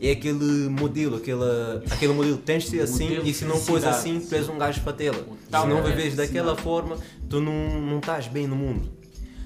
é 0.00 0.12
aquele 0.12 0.68
modelo, 0.68 1.16
aquela, 1.16 1.82
aquele 1.90 2.12
modelo 2.12 2.36
tens 2.38 2.62
de 2.64 2.70
ser 2.70 2.80
assim 2.82 3.20
e 3.24 3.34
se 3.34 3.44
não 3.44 3.56
fores 3.56 3.82
assim, 3.84 4.20
tu 4.20 4.32
és 4.34 4.48
um 4.48 4.56
gajo 4.56 4.80
fatela. 4.82 5.26
tal 5.50 5.62
Se 5.62 5.68
não 5.68 5.76
modelo 5.78 5.96
vives 5.96 6.14
daquela 6.14 6.54
forma, 6.56 6.96
tu 7.28 7.40
não, 7.40 7.80
não 7.80 7.98
estás 7.98 8.28
bem 8.28 8.46
no 8.46 8.54
mundo. 8.54 8.88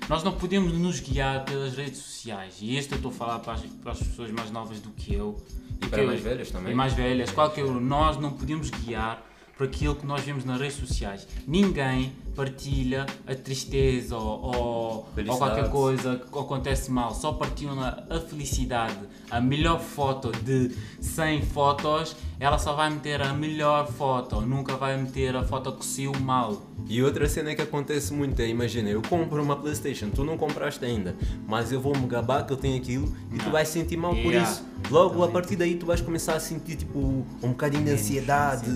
Nós 0.09 0.23
não 0.23 0.33
podemos 0.33 0.73
nos 0.75 1.01
guiar 1.01 1.45
pelas 1.47 1.75
redes 1.75 2.01
sociais. 2.01 2.57
E 2.61 2.77
este 2.77 2.93
eu 2.93 2.97
estou 2.97 3.11
a 3.13 3.15
falar 3.15 3.39
para 3.39 3.55
as, 3.55 3.61
para 3.83 3.93
as 3.93 3.99
pessoas 3.99 4.31
mais 4.31 4.51
novas 4.51 4.79
do 4.81 4.91
que 4.91 5.15
eu. 5.15 5.37
E 5.81 5.87
para 5.87 6.03
eu- 6.03 6.07
mais 6.09 6.21
velhas 6.21 6.51
também. 6.51 6.73
E 6.73 6.75
mais 6.75 6.93
velhas. 6.93 7.31
Qualquer 7.31 7.65
um. 7.65 7.81
Nós 7.81 8.19
não 8.19 8.33
podemos 8.33 8.69
guiar 8.69 9.25
por 9.57 9.67
aquilo 9.67 9.95
que 9.95 10.07
nós 10.07 10.23
vemos 10.23 10.45
nas 10.45 10.61
redes 10.61 10.77
sociais. 10.77 11.27
Ninguém 11.47 12.13
partilha 12.35 13.07
a 13.27 13.35
tristeza 13.35 14.17
ou, 14.17 14.57
ou, 14.57 15.37
qualquer 15.37 15.69
coisa 15.71 16.17
que 16.17 16.39
acontece 16.39 16.91
mal. 16.91 17.15
Só 17.15 17.33
partilham 17.33 17.79
a, 17.81 18.03
a 18.09 18.21
felicidade. 18.21 18.97
A 19.31 19.41
melhor 19.41 19.81
foto 19.81 20.33
de 20.33 20.71
100 21.01 21.43
fotos, 21.43 22.17
ela 22.41 22.59
só 22.59 22.75
vai 22.75 22.91
meter 22.91 23.21
a 23.21 23.33
melhor 23.35 23.87
foto. 23.87 24.41
Nunca 24.41 24.77
vai 24.77 24.97
meter 24.97 25.37
a 25.37 25.43
foto 25.45 25.73
que 25.73 25.85
saiu 25.85 26.13
mal. 26.21 26.63
E 26.89 27.03
outra 27.03 27.29
cena 27.29 27.55
que 27.55 27.63
acontece 27.63 28.13
muito 28.13 28.41
é, 28.41 28.49
imagina, 28.49 28.89
eu 28.89 29.03
compro 29.03 29.43
uma 29.43 29.57
Playstation, 29.57 30.11
tu 30.11 30.25
não 30.25 30.37
compraste 30.37 30.85
ainda, 30.85 31.15
mas 31.47 31.71
eu 31.71 31.81
vou 31.81 31.97
me 31.97 32.07
gabar 32.07 32.45
que 32.45 32.53
eu 32.53 32.57
tenho 32.57 32.77
aquilo 32.77 33.07
e 33.33 33.39
tu 33.39 33.45
Não. 33.45 33.53
vais 33.53 33.69
sentir 33.69 33.97
mal 33.97 34.13
por 34.15 34.33
Yeah. 34.33 34.51
isso. 34.51 34.72
Logo 34.93 35.25
a 35.25 35.29
partir 35.29 35.57
daí 35.57 35.77
tu 35.77 35.87
vais 35.87 36.03
começar 36.03 36.35
a 36.35 36.41
sentir 36.41 36.77
tipo 36.77 36.99
um 36.99 37.49
bocadinho 37.49 37.83
de 37.83 37.93
ansiedade, 37.93 38.71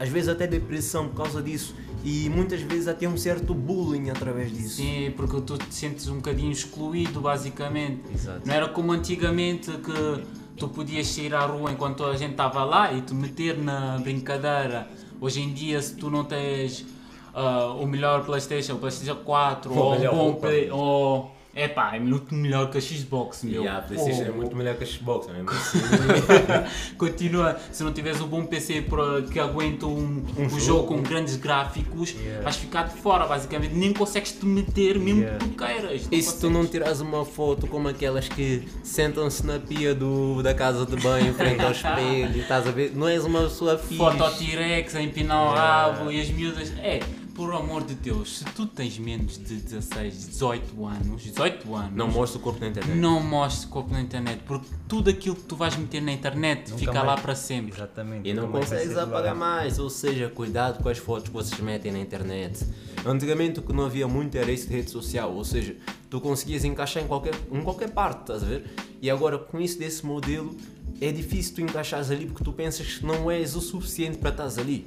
às 0.00 0.08
vezes 0.08 0.30
até 0.30 0.46
depressão 0.46 1.08
por 1.08 1.24
causa 1.24 1.42
disso 1.42 1.74
e 2.02 2.26
muitas 2.30 2.62
vezes 2.62 2.88
até 2.88 3.06
um 3.06 3.18
certo 3.18 3.52
bullying 3.52 4.08
através 4.08 4.50
disso. 4.50 4.76
Sim, 4.76 5.12
porque 5.14 5.38
tu 5.42 5.58
te 5.58 5.74
sentes 5.74 6.08
um 6.08 6.16
bocadinho 6.16 6.50
excluído, 6.50 7.20
basicamente. 7.20 8.00
Exato. 8.14 8.40
Não 8.46 8.54
era 8.54 8.66
como 8.68 8.92
antigamente 8.92 9.70
que 9.70 10.24
tu 10.56 10.68
podias 10.70 11.06
sair 11.08 11.34
à 11.34 11.44
rua 11.44 11.70
enquanto 11.70 12.02
a 12.06 12.16
gente 12.16 12.30
estava 12.30 12.64
lá 12.64 12.90
e 12.90 13.02
te 13.02 13.12
meter 13.12 13.58
na 13.58 13.98
brincadeira. 13.98 14.88
Hoje 15.20 15.42
em 15.42 15.52
dia, 15.52 15.82
se 15.82 15.94
tu 15.94 16.10
não 16.10 16.24
tens 16.24 16.86
ah, 17.34 17.74
o 17.78 17.86
melhor 17.86 18.24
PlayStation, 18.24 18.74
o 18.74 18.78
PlayStation 18.78 19.20
4 19.22 19.70
Ou 19.70 19.94
um 19.94 20.10
bom. 20.10 20.34
Play, 20.36 20.70
ou. 20.70 21.30
Epá, 21.54 21.94
é 21.94 22.00
muito 22.00 22.34
melhor 22.34 22.70
que 22.70 22.78
a 22.78 22.80
Xbox, 22.80 23.42
meu. 23.44 23.64
E 23.64 23.68
a 23.68 23.82
Playstation 23.82 24.22
é 24.22 24.30
Oh. 24.30 24.34
muito 24.36 24.56
melhor 24.56 24.74
que 24.74 24.84
a 24.84 24.86
Xbox, 24.86 25.26
não 25.26 25.34
é 25.34 25.38
mesmo? 25.42 25.50
Continua, 26.96 27.58
se 27.70 27.84
não 27.84 27.92
tiveres 27.92 28.20
um 28.22 28.26
bom 28.26 28.44
PC 28.46 28.86
que 29.30 29.38
aguente 29.38 29.84
um, 29.84 30.24
um, 30.38 30.48
jogo. 30.48 30.60
jogo. 30.60 30.86
com 30.86 31.02
grandes 31.02 31.36
gráficos, 31.36 32.12
Yeah. 32.12 32.42
vais 32.42 32.56
ficar 32.56 32.84
de 32.84 32.96
fora, 32.96 33.26
basicamente. 33.26 33.74
Nem 33.74 33.92
consegues 33.92 34.32
te 34.32 34.46
meter 34.46 34.98
mesmo 34.98 35.20
Yeah. 35.20 35.38
que 35.38 35.48
tu 35.50 35.56
queiras. 35.56 36.08
E 36.10 36.22
se 36.22 36.40
tu 36.40 36.48
não 36.50 36.66
tirares 36.66 37.00
uma 37.00 37.24
foto 37.24 37.66
como 37.66 37.88
aquelas 37.88 38.28
que 38.28 38.62
sentam-se 38.82 39.44
na 39.46 39.58
pia 39.58 39.94
do, 39.94 40.42
da 40.42 40.54
casa 40.54 40.86
de 40.86 40.96
banho 40.96 41.34
frente 41.34 41.62
ao 41.62 41.72
espelho, 41.72 42.40
estás 42.40 42.66
a 42.66 42.70
ver? 42.70 42.92
Não 42.96 43.06
és 43.08 43.24
uma 43.24 43.42
pessoa 43.42 43.76
fixe. 43.76 43.96
Foto 43.98 44.22
ao 44.24 44.32
T-Rex 44.32 44.96
a 44.96 45.02
empinar 45.02 45.38
o 45.38 45.50
Yeah. 45.52 45.86
rabo 45.98 46.10
e 46.10 46.20
as 46.20 46.28
miúdas. 46.30 46.72
É, 46.78 47.00
por 47.34 47.52
amor 47.54 47.84
de 47.84 47.94
Deus, 47.94 48.38
se 48.38 48.44
tu 48.44 48.66
tens 48.66 48.98
menos 48.98 49.38
de 49.38 49.56
16, 49.56 50.28
18 50.28 50.86
anos, 50.86 51.22
18 51.22 51.74
anos, 51.74 51.96
Não 51.96 52.08
mostra 52.08 52.38
o 52.38 52.42
corpo 52.42 52.60
na 52.60 52.68
internet. 52.68 52.96
não 52.98 53.22
mostres 53.22 53.64
corpo 53.64 53.92
na 53.92 54.00
internet, 54.00 54.42
porque 54.46 54.66
tudo 54.86 55.10
aquilo 55.10 55.34
que 55.36 55.42
tu 55.44 55.56
vais 55.56 55.76
meter 55.76 56.02
na 56.02 56.12
internet 56.12 56.68
Nunca 56.70 56.78
fica 56.78 56.92
mais- 56.92 57.06
lá 57.06 57.16
para 57.16 57.34
sempre. 57.34 57.72
Exatamente. 57.74 58.28
E 58.28 58.34
não 58.34 58.50
consegues 58.52 58.96
apagar 58.96 59.34
mais, 59.34 59.78
ou 59.78 59.88
seja, 59.90 60.28
cuidado 60.28 60.82
com 60.82 60.88
as 60.88 60.98
fotos 60.98 61.28
que 61.28 61.32
vocês 61.34 61.60
metem 61.60 61.90
na 61.92 61.98
internet. 62.00 62.64
Antigamente 63.04 63.58
o 63.60 63.62
que 63.62 63.72
não 63.72 63.84
havia 63.86 64.06
muito 64.06 64.36
era 64.36 64.50
isso 64.52 64.68
de 64.68 64.74
rede 64.76 64.90
social, 64.90 65.32
ou 65.34 65.44
seja, 65.44 65.74
tu 66.08 66.20
conseguias 66.20 66.64
encaixar 66.64 67.02
em 67.02 67.06
qualquer, 67.06 67.34
em 67.50 67.62
qualquer 67.62 67.90
parte, 67.90 68.20
estás 68.20 68.42
a 68.42 68.46
ver? 68.46 68.64
E 69.00 69.10
agora 69.10 69.38
com 69.38 69.60
isso 69.60 69.78
desse 69.78 70.04
modelo 70.06 70.56
é 71.00 71.10
difícil 71.10 71.54
tu 71.56 71.60
encaixares 71.62 72.10
ali 72.10 72.26
porque 72.26 72.44
tu 72.44 72.52
pensas 72.52 72.86
que 72.98 73.04
não 73.06 73.28
és 73.30 73.56
o 73.56 73.60
suficiente 73.60 74.18
para 74.18 74.30
estás 74.30 74.56
ali. 74.58 74.86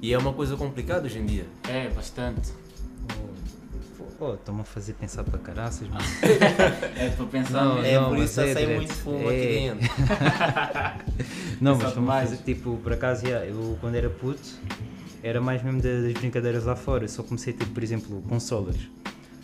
E 0.00 0.12
é 0.12 0.18
uma 0.18 0.32
coisa 0.32 0.56
complicada 0.56 1.06
hoje 1.06 1.18
em 1.18 1.26
dia. 1.26 1.46
É, 1.68 1.88
bastante. 1.88 2.52
Oh, 4.20 4.34
estão-me 4.34 4.62
a 4.62 4.64
fazer 4.64 4.94
pensar 4.94 5.22
para 5.22 5.38
caraças, 5.38 5.86
mano. 5.88 6.00
É 6.98 7.08
para 7.10 7.26
pensar 7.26 7.64
Não. 7.64 7.84
É 7.84 7.94
não, 7.94 8.08
por 8.08 8.18
mas 8.18 8.30
isso 8.30 8.40
que 8.42 8.48
é 8.48 8.52
sai 8.52 8.62
direto. 8.62 8.76
muito 8.78 8.92
fumo 8.94 9.30
É. 9.30 9.34
aqui 9.36 9.46
dentro. 9.78 9.88
Não, 11.60 11.72
Pensar 11.76 11.84
mas 11.84 11.88
estão 11.88 12.10
a 12.10 12.20
fazer, 12.20 12.36
tipo, 12.38 12.76
por 12.82 12.92
acaso, 12.92 13.26
yeah, 13.26 13.46
eu 13.46 13.76
quando 13.80 13.94
era 13.96 14.08
puto, 14.10 14.40
era 15.22 15.40
mais 15.40 15.62
mesmo 15.62 15.80
da- 15.80 16.00
das 16.02 16.12
brincadeiras 16.14 16.64
lá 16.64 16.74
fora. 16.76 17.04
Eu 17.04 17.08
só 17.08 17.22
comecei 17.22 17.52
a 17.52 17.56
ter, 17.56 17.66
por 17.66 17.82
exemplo, 17.82 18.22
consolas. 18.28 18.76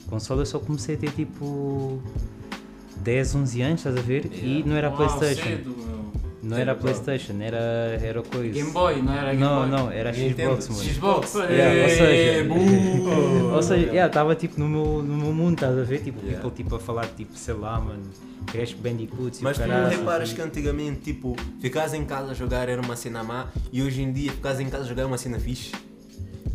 Consolas 0.08 0.48
só 0.48 0.58
comecei 0.58 0.94
a 0.96 0.98
ter 0.98 1.10
tipo 1.12 2.00
10, 2.96 3.34
11 3.34 3.62
anos, 3.62 3.80
estás 3.80 3.96
a 3.96 4.00
ver? 4.00 4.26
E 4.32 4.62
não 4.66 4.74
era 4.76 4.88
a 4.88 4.90
Uau, 4.90 4.96
Playstation. 4.98 5.42
cedo. 5.56 5.76
Não 6.44 6.56
era. 6.58 6.74
Playstation, 6.74 7.34
era, 7.40 7.56
era 8.02 8.22
coisa. 8.22 8.52
Game 8.52 8.70
Boy, 8.70 9.00
não 9.02 9.12
era 9.12 9.30
Game 9.30 9.40
Não, 9.42 9.60
Boy? 9.60 9.68
não, 9.70 9.90
era 9.90 10.12
Nintendo. 10.12 10.60
Xbox, 10.62 10.68
mano. 10.68 10.90
Xbox. 10.90 11.34
Yeah, 11.34 11.82
ou 11.82 11.88
seja, 11.88 12.54
ou 13.56 13.62
seja, 13.62 13.86
yeah, 13.86 14.06
estava 14.06 14.34
tipo 14.34 14.60
no 14.60 14.68
meu, 14.68 15.02
no 15.02 15.16
meu 15.16 15.32
mundo, 15.32 15.54
estás 15.54 15.78
a 15.78 15.82
ver? 15.82 16.00
Tipo, 16.02 16.20
Yeah. 16.24 16.40
people 16.42 16.56
tipo 16.64 16.76
a 16.76 16.78
falar 16.80 17.06
tipo, 17.16 17.36
sei 17.36 17.54
lá, 17.54 17.80
mano, 17.80 18.02
Crash 18.50 18.72
Bandicoot 18.74 19.40
e 19.40 19.42
Mas 19.42 19.58
tu 19.58 19.66
não 19.66 19.88
reparas 19.88 20.32
que 20.32 20.40
antigamente, 20.40 21.00
tipo, 21.00 21.36
ficares 21.60 21.92
em 21.94 22.04
casa 22.04 22.32
a 22.32 22.34
jogar 22.34 22.68
era 22.68 22.80
uma 22.80 22.96
cena 22.96 23.22
má 23.22 23.46
e 23.72 23.82
hoje 23.82 24.02
em 24.02 24.12
dia 24.12 24.30
ficares 24.32 24.60
em 24.60 24.68
casa 24.68 24.84
a 24.84 24.86
jogar 24.86 25.02
é 25.02 25.06
uma 25.06 25.18
cena 25.18 25.38
fixe? 25.40 25.72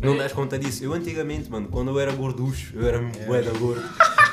Não 0.00 0.14
É. 0.14 0.18
das 0.18 0.32
conta 0.32 0.58
disso? 0.58 0.82
Eu 0.82 0.92
antigamente, 0.94 1.50
mano, 1.50 1.68
quando 1.70 1.90
eu 1.90 2.00
era 2.00 2.10
gorducho, 2.12 2.72
eu 2.74 2.86
era 2.86 2.98
bué 3.26 3.42
da 3.42 3.50
gordo, 3.52 3.82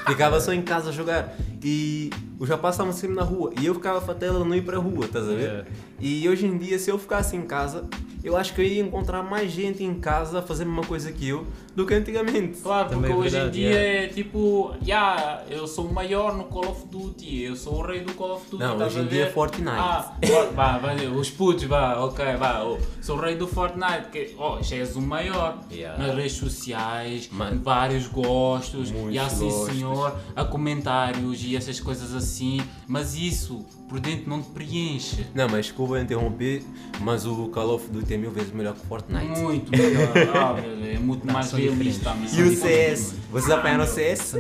ficava 0.08 0.40
só 0.40 0.54
em 0.54 0.62
casa 0.62 0.90
a 0.90 0.92
jogar 0.94 1.36
e 1.64 2.10
os 2.40 2.48
rapazes 2.48 2.76
estavam 2.76 2.94
sempre 2.94 3.16
na 3.16 3.24
rua 3.24 3.52
e 3.60 3.66
eu 3.66 3.74
ficava 3.74 4.00
fatela 4.02 4.44
não 4.44 4.56
ir 4.56 4.64
para 4.64 4.78
a 4.78 4.80
rua, 4.80 5.06
estás 5.06 5.26
a 5.26 5.34
ver? 5.34 5.40
Yeah. 5.40 5.70
E 6.00 6.30
hoje 6.30 6.46
em 6.46 6.58
dia, 6.58 6.78
se 6.78 6.90
eu 6.90 6.98
ficasse 7.00 7.36
em 7.36 7.42
casa, 7.42 7.88
eu 8.24 8.36
acho 8.36 8.54
que 8.54 8.62
eu 8.62 8.66
ia 8.66 8.82
encontrar 8.82 9.24
mais 9.24 9.52
gente 9.52 9.84
em 9.84 9.94
casa 9.96 10.40
a 10.40 10.42
fazer 10.42 10.64
a 10.64 10.66
mesma 10.66 10.84
coisa 10.84 11.12
que 11.12 11.28
eu 11.28 11.46
do 11.76 11.86
que 11.86 11.94
antigamente. 11.94 12.60
Claro, 12.62 12.90
porque 12.90 12.96
Também 13.02 13.12
é 13.12 13.16
hoje 13.16 13.28
em 13.28 13.32
verdade, 13.32 13.52
dia 13.60 13.70
yeah. 13.70 14.04
é 14.04 14.08
tipo, 14.08 14.74
yeah, 14.84 15.44
eu 15.50 15.68
sou 15.68 15.86
o 15.86 15.94
maior 15.94 16.36
no 16.36 16.46
Call 16.46 16.70
of 16.70 16.88
Duty, 16.88 17.44
eu 17.44 17.56
sou 17.56 17.76
o 17.76 17.82
rei 17.86 18.02
do 18.02 18.14
Call 18.14 18.36
of 18.36 18.50
Duty. 18.50 18.64
Não, 18.64 18.78
hoje 18.78 19.00
em 19.00 19.06
dia 19.08 19.26
é 19.26 19.30
Fortnite. 19.30 19.70
Ah, 19.78 20.14
vá, 20.56 20.78
vá, 20.80 20.94
os 21.16 21.30
putos, 21.30 21.64
vá, 21.66 22.04
ok, 22.04 22.26
vá, 22.38 22.64
oh, 22.64 22.78
sou 23.02 23.18
o 23.18 23.22
rei 23.22 23.36
do 23.36 23.48
Fortnite, 23.48 24.10
que, 24.12 24.36
oh, 24.40 24.62
já 24.62 24.78
és 24.78 24.96
o 24.96 25.02
maior. 25.02 25.60
Yeah. 25.72 26.04
Nas 26.04 26.16
redes 26.16 26.34
sociais, 26.34 27.30
Mano. 27.32 27.62
vários 27.62 28.08
gostos, 28.08 28.90
Muitos 28.92 29.14
e 29.14 29.20
assim 29.20 29.50
gostos. 29.50 29.76
senhor, 29.76 30.20
a 30.36 30.44
comentários 30.44 31.44
e 31.44 31.56
essas 31.56 31.80
coisas 31.80 32.14
assim, 32.16 32.60
mas 32.88 33.16
isso 33.16 33.64
por 33.88 34.00
dentro 34.00 34.30
não 34.30 34.42
te 34.42 34.50
preenche. 34.50 35.26
Não, 35.34 35.48
mas 35.48 35.68
desculpa 35.68 36.00
interromper, 36.00 36.64
mas 37.00 37.26
o 37.26 37.48
Call 37.50 37.76
of 37.76 37.90
Duty 37.90 38.07
é 38.14 38.18
mil 38.18 38.32
vezes 38.32 38.52
melhor 38.54 38.74
que 38.74 38.86
Fortnite. 38.86 39.26
Muito 39.40 39.72
melhor, 39.72 40.10
ah, 40.36 40.54
velho, 40.54 40.96
é 40.96 41.00
muito 41.00 41.26
Não, 41.26 41.34
mais 41.34 41.52
realista. 41.52 42.16
E 42.34 42.42
o 42.42 42.56
CS? 42.56 43.16
Vocês 43.32 43.52
apanharam 43.52 43.84
o 43.84 43.88
CS? 43.88 44.34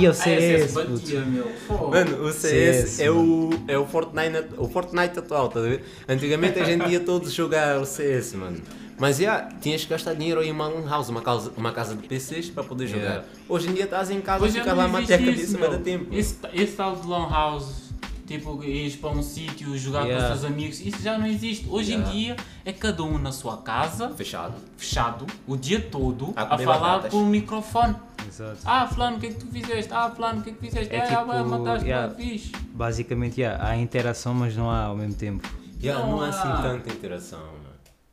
E 0.00 0.06
o 0.06 0.10
Ah, 0.10 0.14
CS, 0.14 0.72
batia, 0.72 1.20
meu. 1.20 1.48
Fogo. 1.66 1.90
Mano, 1.90 2.24
o 2.24 2.32
CS, 2.32 3.00
é 3.00 3.10
o, 3.10 3.50
é 3.68 3.78
o, 3.78 3.86
Fortnite, 3.86 4.44
o 4.56 4.68
Fortnite 4.68 5.18
atual, 5.18 5.48
tá 5.48 5.60
a 5.60 5.62
ver? 5.62 5.84
Antigamente 6.08 6.58
a 6.58 6.64
gente 6.64 6.88
ia 6.88 7.00
todos 7.00 7.32
jogar 7.32 7.80
o 7.80 7.84
CS, 7.84 8.34
mano. 8.34 8.60
Mas 8.98 9.18
já, 9.18 9.48
tinhas 9.60 9.82
que 9.82 9.90
gastar 9.90 10.14
dinheiro 10.14 10.42
em 10.42 10.50
uma 10.50 10.70
house, 10.88 11.08
uma 11.08 11.20
casa, 11.20 11.52
uma 11.56 11.72
casa 11.72 11.96
de 11.96 12.06
PCs 12.06 12.50
para 12.50 12.62
poder 12.62 12.86
jogar. 12.86 13.02
Yeah. 13.02 13.24
Hoje 13.48 13.68
em 13.68 13.74
dia 13.74 13.84
estás 13.84 14.10
em 14.10 14.20
casa, 14.20 14.46
ficas 14.46 14.66
não 14.66 14.76
lá 14.76 14.84
a 14.84 14.88
bater 14.88 15.14
a 15.14 15.18
cabeça, 15.18 15.58
dar 15.58 15.78
tempo. 15.78 16.14
Esse, 16.14 16.36
esse 16.52 16.72
tal 16.76 16.94
de 16.96 17.06
long 17.06 17.28
house, 17.28 17.83
tipo, 18.26 18.62
ires 18.64 18.96
para 18.96 19.10
um 19.10 19.22
sítio 19.22 19.76
jogar 19.76 20.04
Yeah. 20.04 20.26
com 20.28 20.34
os 20.34 20.40
teus 20.40 20.52
amigos, 20.52 20.80
isso 20.80 21.02
já 21.02 21.18
não 21.18 21.26
existe. 21.26 21.66
Hoje 21.68 21.92
Yeah. 21.92 22.10
em 22.10 22.12
dia 22.12 22.36
é 22.64 22.72
cada 22.72 23.02
um 23.02 23.18
na 23.18 23.32
sua 23.32 23.58
casa, 23.58 24.10
Fechado. 24.10 24.54
fechado, 24.76 25.26
o 25.46 25.56
dia 25.56 25.80
todo, 25.80 26.32
A 26.36 26.54
a, 26.54 26.58
falar 26.58 27.00
por 27.02 27.16
um 27.16 27.26
microfone. 27.26 27.94
Exato. 28.26 28.58
Ah, 28.64 28.86
fulano, 28.86 29.18
o 29.18 29.20
que 29.20 29.26
é 29.26 29.28
que 29.30 29.36
tu 29.36 29.46
fizeste? 29.46 29.92
Ah, 29.92 30.10
fulano, 30.10 30.40
o 30.40 30.42
que 30.42 30.50
é 30.50 30.52
que 30.54 30.60
fizeste? 30.60 30.94
É 30.94 31.00
ah, 31.02 31.06
tipo, 31.06 31.26
vai, 31.26 31.42
mataste, 31.44 31.86
yeah. 31.86 32.12
yeah. 32.12 32.14
fixe. 32.14 32.52
Basicamente, 32.72 33.40
yeah, 33.40 33.62
há 33.68 33.76
interação, 33.76 34.32
mas 34.34 34.56
não 34.56 34.70
há 34.70 34.84
ao 34.84 34.96
mesmo 34.96 35.14
tempo. 35.14 35.46
Já, 35.78 35.98
não, 35.98 36.12
Não 36.12 36.20
há 36.22 36.26
há. 36.26 36.28
assim 36.30 36.62
tanta 36.62 36.90
interação. 36.90 37.40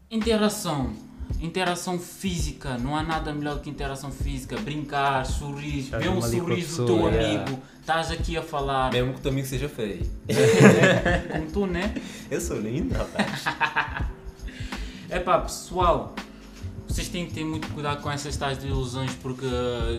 Interação. 0.10 0.92
Interação 1.40 2.00
física, 2.00 2.78
não 2.78 2.96
há 2.96 3.04
nada 3.04 3.34
melhor 3.34 3.56
do 3.56 3.62
que 3.62 3.70
interação 3.70 4.12
física. 4.12 4.58
Brincar, 4.58 5.26
sorrir, 5.26 5.84
ver 5.84 6.10
um 6.10 6.22
sorriso 6.22 6.86
do 6.86 6.86
teu 6.86 7.10
yeah. 7.10 7.42
amigo, 7.42 7.60
estás 7.80 8.12
aqui 8.12 8.38
a 8.38 8.42
falar, 8.42 8.92
Mesmo 8.92 9.14
que 9.14 9.20
o 9.20 9.22
teu 9.22 9.32
amigo 9.32 9.48
seja 9.48 9.70
feio. 9.70 10.06
como 11.32 11.52
tu, 11.52 11.66
né? 11.66 11.96
Eu 12.30 12.42
sou 12.42 12.60
lindo, 12.60 12.94
rapaz. 12.96 13.44
É 15.12 15.20
pá, 15.20 15.40
pessoal, 15.40 16.16
vocês 16.88 17.10
têm 17.10 17.26
que 17.26 17.34
ter 17.34 17.44
muito 17.44 17.68
cuidado 17.70 18.02
com 18.02 18.10
essas 18.10 18.36
tais 18.38 18.58
de 18.58 18.68
ilusões 18.68 19.12
porque, 19.22 19.46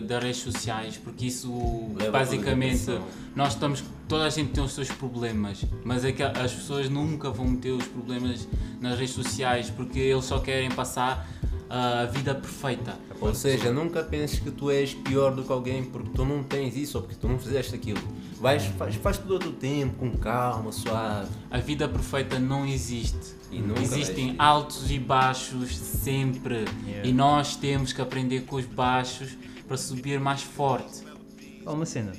das 0.07 0.23
redes 0.23 0.41
sociais, 0.41 0.97
porque 0.97 1.27
isso 1.27 1.91
Leva 1.95 2.11
basicamente 2.11 2.99
nós 3.35 3.53
estamos. 3.53 3.83
Toda 4.07 4.25
a 4.25 4.29
gente 4.29 4.51
tem 4.51 4.63
os 4.63 4.73
seus 4.73 4.89
problemas, 4.89 5.63
mas 5.83 6.03
é 6.03 6.11
que 6.11 6.21
as 6.21 6.53
pessoas 6.53 6.89
nunca 6.89 7.29
vão 7.29 7.47
meter 7.47 7.71
os 7.71 7.87
problemas 7.87 8.47
nas 8.79 8.97
redes 8.99 9.13
sociais 9.13 9.69
porque 9.69 9.99
eles 9.99 10.25
só 10.25 10.39
querem 10.39 10.69
passar 10.69 11.27
a 11.69 12.05
vida 12.05 12.35
perfeita. 12.35 12.95
Ou 13.19 13.33
seja, 13.33 13.71
nunca 13.71 14.03
penses 14.03 14.37
que 14.37 14.51
tu 14.51 14.69
és 14.69 14.93
pior 14.93 15.33
do 15.33 15.43
que 15.43 15.51
alguém 15.51 15.83
porque 15.83 16.09
tu 16.13 16.23
não 16.23 16.43
tens 16.43 16.75
isso 16.75 16.97
ou 16.97 17.03
porque 17.03 17.17
tu 17.19 17.27
não 17.27 17.39
fizeste 17.39 17.73
aquilo. 17.73 17.99
Vais, 18.39 18.63
faz, 18.65 18.95
faz 18.95 19.17
tudo 19.17 19.35
ao 19.35 19.39
teu 19.39 19.53
tempo, 19.53 19.95
com 19.95 20.11
calma, 20.17 20.71
suave. 20.71 21.31
A 21.49 21.57
vida 21.57 21.87
perfeita 21.87 22.37
não 22.37 22.65
existe. 22.65 23.33
E 23.51 23.63
Existem 23.81 24.35
altos 24.37 24.91
e 24.91 24.99
baixos 24.99 25.75
sempre. 25.75 26.65
Yeah. 26.85 27.07
E 27.07 27.11
nós 27.11 27.55
temos 27.55 27.93
que 27.93 28.01
aprender 28.01 28.41
com 28.41 28.57
os 28.57 28.65
baixos 28.65 29.37
para 29.67 29.77
subir 29.77 30.19
mais 30.19 30.43
forte. 30.43 31.03
Uma 31.65 31.85
cena. 31.85 32.11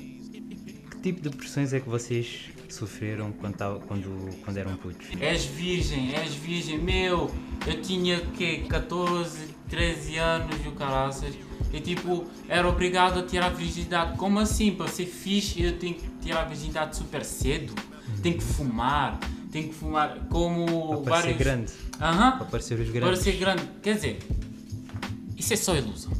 Tipo 1.05 1.21
de 1.21 1.29
pressões 1.29 1.71
é 1.71 1.79
que 1.79 1.87
vocês 1.87 2.45
sofreram 2.67 3.31
quando, 3.33 3.79
quando, 3.81 4.39
quando 4.43 4.57
eram 4.57 4.75
putos? 4.75 5.05
És 5.21 5.45
virgem, 5.45 6.15
és 6.15 6.33
virgem, 6.33 6.79
meu, 6.79 7.29
eu 7.67 7.79
tinha 7.79 8.21
que 8.21 8.61
14, 8.61 9.49
13 9.69 10.17
anos 10.17 10.55
e 10.65 10.67
o 10.67 10.71
caraças. 10.71 11.35
E 11.71 11.79
tipo, 11.79 12.25
era 12.49 12.67
obrigado 12.67 13.19
a 13.19 13.23
tirar 13.23 13.45
a 13.45 13.49
virgindade. 13.49 14.17
Como 14.17 14.39
assim? 14.39 14.71
Para 14.71 14.87
ser 14.87 15.05
fixe 15.05 15.61
eu 15.61 15.77
tenho 15.77 15.93
que 15.93 16.09
tirar 16.23 16.41
a 16.41 16.45
virgindade 16.45 16.97
super 16.97 17.23
cedo? 17.23 17.75
Tenho 18.23 18.39
que 18.39 18.43
fumar, 18.43 19.19
tenho 19.51 19.67
que 19.67 19.75
fumar 19.75 20.25
como 20.31 21.03
Para 21.03 21.17
vários. 21.17 21.37
grande. 21.37 21.71
Aham. 22.01 22.31
Para 22.39 22.45
parecer 22.45 22.79
os 22.79 22.89
Para 22.89 22.99
grandes. 22.99 23.19
ser 23.19 23.33
grande. 23.33 23.61
Quer 23.83 23.93
dizer, 23.93 24.19
isso 25.37 25.53
é 25.53 25.55
só 25.55 25.75
ilusão. 25.75 26.13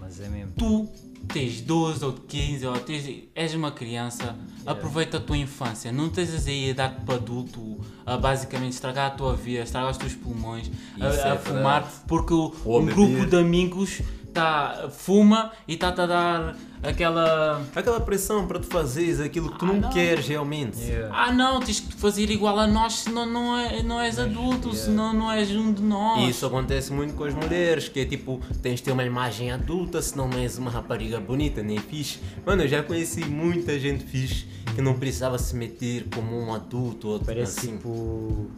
Mas 0.00 0.18
é 0.20 0.28
mesmo. 0.28 0.52
Tu 0.58 0.88
tens 1.28 1.60
12 1.60 2.04
ou 2.04 2.12
15 2.12 2.66
ou 2.66 2.78
tens, 2.78 3.24
és 3.34 3.54
uma 3.54 3.70
criança, 3.70 4.36
aproveita 4.66 5.16
a 5.16 5.20
tua 5.20 5.36
infância. 5.36 5.92
Não 5.92 6.08
tens 6.08 6.46
aí 6.46 6.66
a 6.66 6.68
idade 6.70 6.96
para 7.04 7.14
adulto 7.16 7.80
a 8.04 8.16
basicamente 8.16 8.72
estragar 8.72 9.08
a 9.08 9.10
tua 9.10 9.34
vida, 9.34 9.62
estragar 9.62 9.90
os 9.90 9.96
teus 9.96 10.14
pulmões, 10.14 10.70
a, 11.00 11.06
é 11.06 11.30
a 11.30 11.38
fumar, 11.38 11.90
porque 12.06 12.34
o, 12.34 12.52
Ou 12.64 12.80
um 12.80 12.86
beber. 12.86 12.94
grupo 12.94 13.26
de 13.26 13.36
amigos 13.36 14.02
tá, 14.32 14.88
fuma 14.90 15.52
e 15.68 15.74
está-te 15.74 16.00
a 16.00 16.06
dar 16.06 16.56
aquela. 16.82 17.62
Aquela 17.74 18.00
pressão 18.00 18.46
para 18.46 18.58
tu 18.58 18.66
fazeres 18.66 19.20
aquilo 19.20 19.50
que 19.52 19.58
tu 19.58 19.64
Ah, 19.64 19.68
não, 19.68 19.80
não. 19.80 19.90
queres 19.90 20.26
realmente. 20.26 20.78
Yeah. 20.80 21.14
Ah 21.16 21.32
não, 21.32 21.60
tens 21.60 21.80
que 21.80 21.94
fazer 21.94 22.30
igual 22.30 22.58
a 22.58 22.66
nós, 22.66 22.94
senão 23.00 23.24
não, 23.26 23.56
é, 23.56 23.82
não 23.82 24.00
és 24.00 24.18
adulto, 24.18 24.74
senão 24.74 25.12
não 25.12 25.30
és 25.30 25.50
um 25.50 25.72
de 25.72 25.82
nós. 25.82 26.20
E 26.22 26.30
isso 26.30 26.44
acontece 26.46 26.92
muito 26.92 27.14
com 27.14 27.24
as 27.24 27.34
mulheres, 27.34 27.88
que 27.88 28.00
é 28.00 28.04
tipo, 28.04 28.40
tens 28.60 28.76
de 28.76 28.82
ter 28.84 28.92
uma 28.92 29.04
imagem 29.04 29.50
adulta, 29.52 30.02
senão 30.02 30.28
não 30.28 30.38
és 30.38 30.58
uma 30.58 30.70
rapariga 30.70 31.20
bonita, 31.20 31.62
nem 31.62 31.78
fixe. 31.78 32.18
Mano, 32.44 32.62
eu 32.62 32.68
já 32.68 32.82
conheci 32.82 33.24
muita 33.24 33.78
gente 33.78 34.04
fixe 34.04 34.46
que 34.74 34.80
não 34.82 34.94
precisava 34.94 35.38
se 35.38 35.54
meter 35.54 36.06
como 36.14 36.36
um 36.38 36.52
adulto 36.54 37.08
ou 37.08 37.20
Parece 37.20 37.58
assim. 37.60 37.76
tipo. 37.76 38.50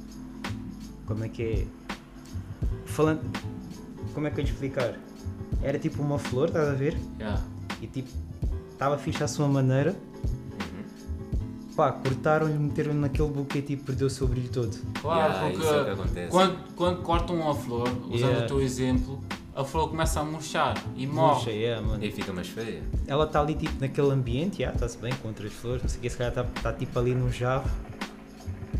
Como 1.06 1.22
é 1.24 1.28
que 1.28 1.42
é? 1.42 1.66
Falando. 2.86 3.20
Como 4.14 4.26
é 4.26 4.30
que 4.30 4.36
eu 4.40 4.42
ia 4.42 4.46
te 4.46 4.52
explicar? 4.52 4.94
Era 5.62 5.78
tipo 5.78 6.02
uma 6.02 6.18
flor, 6.18 6.48
estás 6.48 6.68
a 6.68 6.72
ver? 6.72 6.96
Yeah. 7.18 7.42
E 7.84 7.86
tipo. 7.86 8.08
Estava 8.72 8.98
fixe 8.98 9.22
à 9.22 9.28
sua 9.28 9.46
maneira. 9.46 9.90
Uhum. 9.92 11.74
Pá, 11.76 11.92
cortaram-lhe, 11.92 12.54
meteram 12.54 12.94
naquele 12.94 13.28
buquê 13.28 13.64
e 13.68 13.76
perdeu 13.76 14.06
o 14.06 14.10
seu 14.10 14.26
brilho 14.26 14.48
todo. 14.48 14.76
Claro, 15.00 15.20
Yeah, 15.32 15.40
porque 15.50 15.64
isso 15.64 15.74
é 15.74 15.80
o 15.80 15.84
que 15.84 15.90
acontece. 15.90 16.30
quando, 16.30 16.74
quando 16.74 17.02
cortam 17.02 17.50
a 17.50 17.54
flor, 17.54 17.88
usando 18.08 18.14
Yeah. 18.30 18.44
o 18.44 18.46
teu 18.48 18.60
exemplo, 18.60 19.20
a 19.54 19.62
flor 19.64 19.88
começa 19.90 20.20
a 20.20 20.24
murchar 20.24 20.74
e 20.96 21.06
morre. 21.06 21.52
Yeah, 21.52 21.86
mano. 21.86 22.04
E 22.04 22.10
fica 22.10 22.32
mais 22.32 22.48
feia. 22.48 22.82
Ela 23.06 23.24
está 23.24 23.40
ali 23.40 23.54
tipo 23.54 23.80
naquele 23.80 24.10
ambiente, 24.10 24.62
está-se 24.62 24.98
bem 24.98 25.12
com 25.22 25.28
outras 25.28 25.52
flores, 25.52 25.82
não 25.82 25.88
sei 25.88 25.98
o 25.98 26.02
que, 26.02 26.10
se 26.10 26.16
calhar 26.16 26.32
está 26.32 26.44
tá, 26.62 26.72
tipo 26.72 26.98
ali 26.98 27.14
no 27.14 27.30
jarro, 27.30 27.70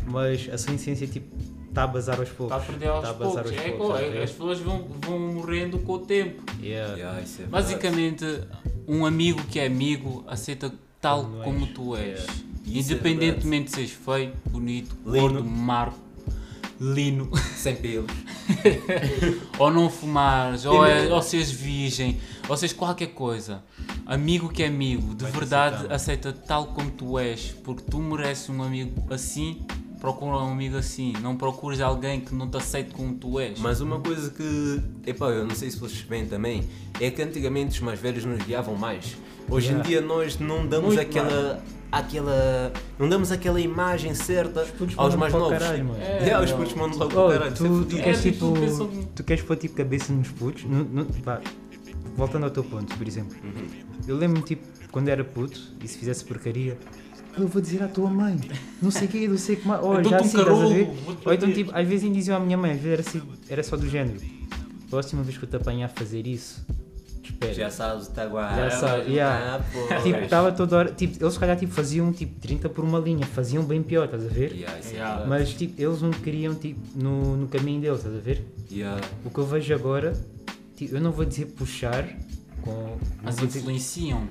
mas 0.07 0.49
a 0.51 0.57
sua 0.57 0.73
essência 0.73 1.07
tipo 1.07 1.35
está 1.75 1.83
a 1.83 1.87
bazar 1.87 2.19
aos 2.19 2.29
poucos. 2.29 2.55
Está 2.57 2.63
a 2.63 2.71
perder 2.73 2.87
aos 2.87 3.03
Tá 3.03 3.09
a 3.09 3.13
poucos. 3.13 3.51
É, 3.51 3.71
poucos, 3.71 3.99
ver? 3.99 4.23
as 4.23 4.31
flores 4.31 4.59
vão, 4.59 4.87
vão 5.01 5.19
morrendo 5.19 5.79
com 5.79 5.93
o 5.93 5.99
tempo. 5.99 6.41
Yeah. 6.61 6.95
Yeah, 6.95 7.21
isso 7.21 7.41
é 7.41 7.45
verdade. 7.45 7.51
Basicamente, 7.51 8.25
um 8.87 9.05
amigo 9.05 9.43
que 9.43 9.59
é 9.59 9.65
amigo 9.67 10.23
aceita 10.27 10.71
tal 11.01 11.23
Como 11.23 11.43
como, 11.43 11.65
és. 11.65 11.73
tu 11.73 11.95
és. 11.95 12.19
É 12.27 12.79
Independentemente 12.79 13.65
de 13.65 13.71
seres 13.75 13.91
feio, 13.91 14.33
bonito, 14.49 14.95
Lino. 15.05 15.19
gordo, 15.21 15.43
marco, 15.43 15.99
lino, 16.79 17.29
Sem 17.55 17.75
pelos. 17.75 18.09
ou 19.59 19.71
não 19.71 19.89
fumares, 19.89 20.65
ou, 20.65 20.85
é, 20.85 21.13
ou 21.13 21.21
seres 21.21 21.51
virgem, 21.51 22.19
ou 22.49 22.55
seres 22.57 22.73
qualquer 22.73 23.07
coisa. 23.07 23.63
amigo 24.05 24.49
que 24.49 24.63
é 24.63 24.67
amigo, 24.67 25.13
de 25.13 25.23
Vai-te 25.23 25.37
verdade 25.37 25.93
aceita 25.93 26.31
tal 26.33 26.67
como 26.67 26.89
tu 26.91 27.19
és, 27.19 27.55
porque 27.63 27.83
tu 27.83 27.99
mereces 27.99 28.49
um 28.49 28.63
amigo 28.63 29.03
assim, 29.13 29.65
procura 29.99 30.37
um 30.37 30.51
amigo 30.51 30.77
assim. 30.77 31.13
Não 31.21 31.35
procures 31.35 31.79
alguém 31.81 32.21
que 32.21 32.33
não 32.33 32.49
te 32.49 32.57
aceite 32.57 32.93
como 32.93 33.13
tu 33.15 33.39
és. 33.39 33.59
Mas 33.59 33.81
uma 33.81 33.99
coisa 33.99 34.29
que, 34.31 34.81
epá, 35.05 35.27
eu 35.29 35.45
não 35.45 35.55
sei 35.55 35.69
se 35.71 35.79
vocês 35.79 36.01
veem 36.01 36.25
também, 36.27 36.63
é 36.99 37.09
que 37.11 37.21
antigamente 37.21 37.71
os 37.75 37.79
mais 37.81 37.99
velhos 37.99 38.25
nos 38.25 38.43
guiavam 38.43 38.75
mais. 38.75 39.15
Hoje 39.49 39.67
Yeah. 39.67 39.85
em 39.85 39.89
dia 39.91 40.01
nós 40.01 40.39
não 40.39 40.65
damos 40.65 40.95
Muito 40.95 41.01
aquela, 41.01 41.63
aquela, 41.91 42.73
não 42.97 43.07
damos 43.07 43.31
aquela 43.31 43.59
imagem 43.61 44.13
certa 44.15 44.65
aos 44.97 45.15
mais 45.15 45.31
novos. 45.33 45.57
caralho, 45.59 45.85
mano. 45.85 46.01
É, 46.01 46.23
Yeah, 46.23 46.43
os 46.43 46.51
putos 46.51 46.73
mandam 46.73 46.97
logo 46.97 47.11
Oh, 47.19 47.29
caralho. 47.29 47.49
é 47.49 47.51
tu, 47.51 47.85
tu 47.85 47.95
queres 47.95 48.19
É, 48.19 48.31
tipo. 48.31 48.53
tu 48.53 48.59
pensam- 48.59 48.89
Tu 49.15 49.23
queres 49.23 49.43
pôr 49.43 49.55
tipo 49.55 49.75
cabeça 49.75 50.11
nos 50.11 50.29
putos? 50.29 50.63
Nu- 50.63 50.83
nu- 50.83 51.05
pá, 51.23 51.39
voltando 52.17 52.45
ao 52.45 52.49
teu 52.51 52.63
ponto, 52.63 52.95
por 52.97 53.07
exemplo. 53.07 53.35
Uhum. 53.43 53.67
Eu 54.07 54.17
lembro-me 54.17 54.43
tipo, 54.45 54.65
quando 54.91 55.09
era 55.09 55.23
puto, 55.23 55.59
e 55.83 55.87
se 55.87 55.97
fizesse 55.97 56.23
porcaria, 56.25 56.77
eu 57.37 57.47
vou 57.47 57.61
dizer 57.61 57.83
à 57.83 57.87
tua 57.87 58.09
mãe, 58.09 58.39
não 58.81 58.91
sei 58.91 59.07
o 59.07 59.11
que, 59.11 59.27
não 59.27 59.37
sei 59.37 59.55
o 59.55 59.59
que 59.59 59.67
mais. 59.67 59.81
Eu 59.83 60.01
dou-te 60.01 60.09
já 60.09 60.17
um 60.17 60.19
assim, 60.19 60.39
estás 60.39 60.61
a 60.61 60.65
ver? 60.67 60.89
Ou 61.25 61.33
então 61.33 61.51
tipo, 61.53 61.71
às 61.73 61.87
vezes 61.87 62.13
diziam 62.13 62.37
à 62.37 62.39
minha 62.39 62.57
mãe, 62.57 62.71
às 62.71 62.79
vezes 62.79 62.91
era, 62.93 63.01
assim, 63.01 63.21
era 63.49 63.63
só 63.63 63.75
do 63.77 63.87
género. 63.89 64.19
Próxima 64.89 65.23
vez 65.23 65.37
que 65.37 65.43
eu 65.45 65.49
te 65.49 65.55
apanhar 65.55 65.87
a 65.87 65.89
fazer 65.89 66.25
isso, 66.27 66.65
espera. 67.23 67.53
Já 67.53 67.69
sabes, 67.69 68.07
está 68.07 68.25
guardado. 68.25 68.69
Já 68.69 68.71
sabe, 68.71 69.11
yeah. 69.11 69.59
Ah. 69.91 70.01
Tipo, 70.01 70.19
estava 70.19 70.51
toda 70.51 70.77
hora. 70.77 70.91
Tipo, 70.91 71.21
eles 71.23 71.33
se 71.33 71.39
calhar 71.39 71.57
tipo, 71.57 71.73
faziam 71.73 72.13
tipo 72.13 72.39
30 72.39 72.69
por 72.69 72.83
uma 72.85 72.99
linha, 72.99 73.25
faziam 73.25 73.63
bem 73.63 73.81
pior, 73.83 74.05
estás 74.05 74.25
a 74.25 74.29
ver? 74.29 74.51
Yeah, 74.53 74.77
é 74.77 74.91
Yeah. 74.93 75.25
Mas 75.25 75.53
tipo, 75.53 75.81
eles 75.81 76.01
não 76.01 76.11
queriam 76.11 76.53
tipo 76.55 76.79
no, 76.95 77.35
no 77.35 77.47
caminho 77.47 77.81
deles, 77.81 77.97
estás 77.97 78.15
a 78.15 78.19
ver? 78.19 78.45
Yeah. 78.71 79.01
O 79.25 79.29
que 79.29 79.37
eu 79.39 79.45
vejo 79.45 79.73
agora, 79.73 80.13
tipo, 80.75 80.95
eu 80.95 81.01
não 81.01 81.11
vou 81.11 81.25
dizer 81.25 81.47
puxar, 81.47 82.07
com, 82.61 82.97
Mas 83.23 83.35
vou 83.35 83.47
dizer- 83.47 83.59
influenciam. 83.59 84.27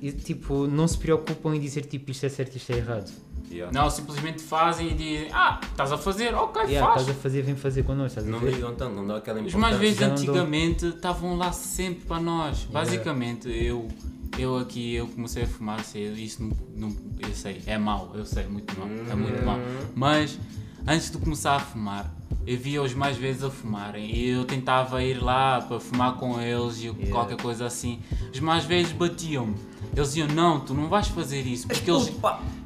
E, 0.00 0.12
tipo, 0.12 0.66
não 0.66 0.86
se 0.88 0.98
preocupam 0.98 1.54
em 1.54 1.60
dizer 1.60 1.82
tipo 1.86 2.10
isto 2.10 2.26
é 2.26 2.28
certo, 2.28 2.56
isto 2.56 2.72
é 2.72 2.76
errado. 2.76 3.10
Yeah. 3.50 3.70
Não, 3.78 3.88
simplesmente 3.88 4.42
fazem 4.42 4.88
e 4.90 4.94
dizem, 4.94 5.28
ah, 5.32 5.60
estás 5.62 5.92
a 5.92 5.98
fazer, 5.98 6.34
ok, 6.34 6.62
Yeah, 6.62 6.86
faz. 6.86 7.02
estás 7.02 7.16
a 7.16 7.20
fazer, 7.20 7.42
vem 7.42 7.54
fazer 7.54 7.84
connosco, 7.84 8.20
Não 8.22 8.38
ligam 8.40 8.74
tanto, 8.74 8.96
não 8.96 9.06
dá 9.06 9.18
aquela 9.18 9.40
Os 9.40 9.54
importância. 9.54 9.78
mais 9.78 9.96
já 9.96 10.08
não 10.08 10.14
dão. 10.16 10.24
antigamente 10.24 10.86
estavam 10.86 11.36
lá 11.36 11.52
sempre 11.52 12.04
para 12.04 12.20
nós. 12.20 12.64
Basicamente, 12.64 13.48
eu, 13.48 13.86
eu 14.38 14.56
aqui, 14.58 14.94
eu 14.94 15.06
comecei 15.06 15.44
a 15.44 15.46
fumar, 15.46 15.84
sei, 15.84 16.08
isso 16.14 16.42
não, 16.42 16.50
não- 16.88 16.96
eu 17.20 17.32
sei, 17.34 17.62
é 17.66 17.78
mau, 17.78 18.10
eu 18.14 18.24
sei, 18.26 18.44
muito 18.46 18.76
mau, 18.78 18.88
é 18.88 19.14
muito 19.14 19.44
mau. 19.44 19.58
Mas 19.94 20.36
antes 20.86 21.10
de 21.10 21.18
começar 21.18 21.54
a 21.56 21.60
fumar, 21.60 22.12
eu 22.46 22.58
via 22.58 22.82
os 22.82 22.92
mais 22.92 23.16
velhos 23.16 23.44
a 23.44 23.50
fumarem 23.50 24.10
e 24.14 24.30
eu 24.30 24.44
tentava 24.44 25.02
ir 25.02 25.22
lá 25.22 25.60
para 25.60 25.78
fumar 25.78 26.14
com 26.16 26.40
eles 26.40 26.82
e 26.82 26.90
qualquer 27.10 27.36
coisa 27.40 27.66
assim. 27.66 28.00
Os 28.32 28.40
mais 28.40 28.64
velhos 28.64 28.90
batiam-me. 28.92 29.54
Eles 29.94 30.08
diziam, 30.08 30.28
não, 30.28 30.60
tu 30.60 30.74
não 30.74 30.88
vais 30.88 31.08
fazer 31.08 31.42
isso, 31.46 31.66
porque 31.68 31.90
eles... 31.90 32.08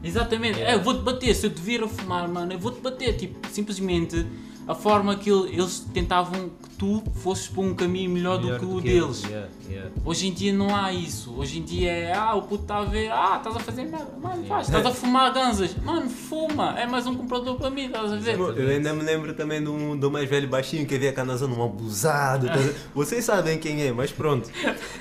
Exatamente, 0.03 0.61
é, 0.61 0.75
eu 0.75 0.83
vou-te 0.83 1.03
bater, 1.03 1.35
se 1.35 1.47
eu 1.47 1.51
te 1.51 1.61
vir 1.61 1.83
a 1.83 1.89
fumar, 1.89 2.29
mano, 2.29 2.53
eu 2.53 2.59
vou-te 2.59 2.81
bater. 2.81 3.17
Tipo, 3.17 3.47
simplesmente 3.51 4.27
a 4.69 4.75
forma 4.75 5.17
que 5.17 5.31
ele- 5.31 5.55
eles 5.55 5.81
tentavam 5.95 6.51
que 6.63 6.69
tu 6.79 7.03
fosses 7.23 7.49
para 7.49 7.63
um 7.63 7.75
caminho 7.75 8.11
melhor, 8.11 8.39
Melhor 8.41 8.59
do 8.61 8.67
que 8.67 8.73
o 8.73 8.79
eles, 8.81 9.23
deles. 9.23 9.25
yeah, 9.25 9.49
yeah. 9.69 9.91
Hoje 10.05 10.29
em 10.29 10.33
dia 10.33 10.53
não 10.53 10.77
há 10.77 10.93
isso. 10.93 11.35
Hoje 11.37 11.59
em 11.59 11.63
dia 11.63 11.91
é, 11.91 12.13
ah, 12.15 12.35
o 12.35 12.43
puto 12.43 12.63
está 12.65 12.77
a 12.79 12.85
ver, 12.85 13.11
ah, 13.11 13.37
estás 13.39 13.57
a 13.57 13.61
fazer 13.61 13.85
merda, 13.85 14.07
mano, 14.23 14.45
faz, 14.47 14.67
estás 14.69 14.85
a 14.87 14.91
fumar 14.95 15.33
ganzas, 15.33 15.75
mano, 15.83 16.09
fuma, 16.11 16.79
é 16.79 16.87
mais 16.87 17.07
um 17.07 17.15
comprador 17.17 17.57
para 17.57 17.71
mim, 17.71 17.87
estás 17.87 18.13
a 18.13 18.17
ver? 18.17 18.39
Eu 18.39 18.69
ainda 18.69 18.93
me 18.93 19.03
lembro 19.03 19.33
também 19.35 19.63
do, 19.63 19.97
do 19.97 20.11
mais 20.11 20.29
velho 20.29 20.47
baixinho 20.47 20.87
que 20.87 20.95
havia 20.95 21.13
cá 21.15 21.25
na 21.25 21.35
zona, 21.37 21.55
um 21.57 21.65
abusado. 21.65 22.47
tá? 22.47 22.55
Vocês 22.95 23.25
sabem 23.25 23.59
quem 23.59 23.83
é, 23.83 23.91
mas 23.91 24.13
pronto. 24.13 24.51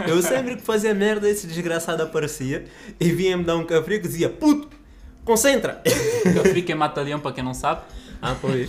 Eu 0.07 0.21
sempre 0.21 0.55
que 0.55 0.62
fazia 0.63 0.93
merda, 0.93 1.29
esse 1.29 1.45
desgraçado 1.45 2.01
aparecia 2.01 2.65
e 3.00 3.12
vinha-me 3.12 3.43
dar 3.43 3.57
um 3.57 3.65
café 3.65 4.00
que 4.00 4.07
dizia: 4.07 4.29
Puto, 4.29 4.69
concentra! 5.25 5.81
Que 6.65 6.71
é 6.71 6.75
mata-leão, 6.75 7.19
para 7.19 7.31
quem 7.33 7.43
não 7.43 7.53
sabe. 7.53 7.81
Ah, 8.21 8.35
pois. 8.42 8.68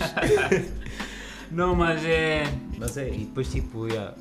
Não, 1.51 1.75
mas 1.75 2.03
é. 2.05 2.43
Mas 2.77 2.97
é, 2.97 3.09
e 3.09 3.19
depois 3.25 3.47
tipo, 3.51 3.87
yeah, 3.87 4.13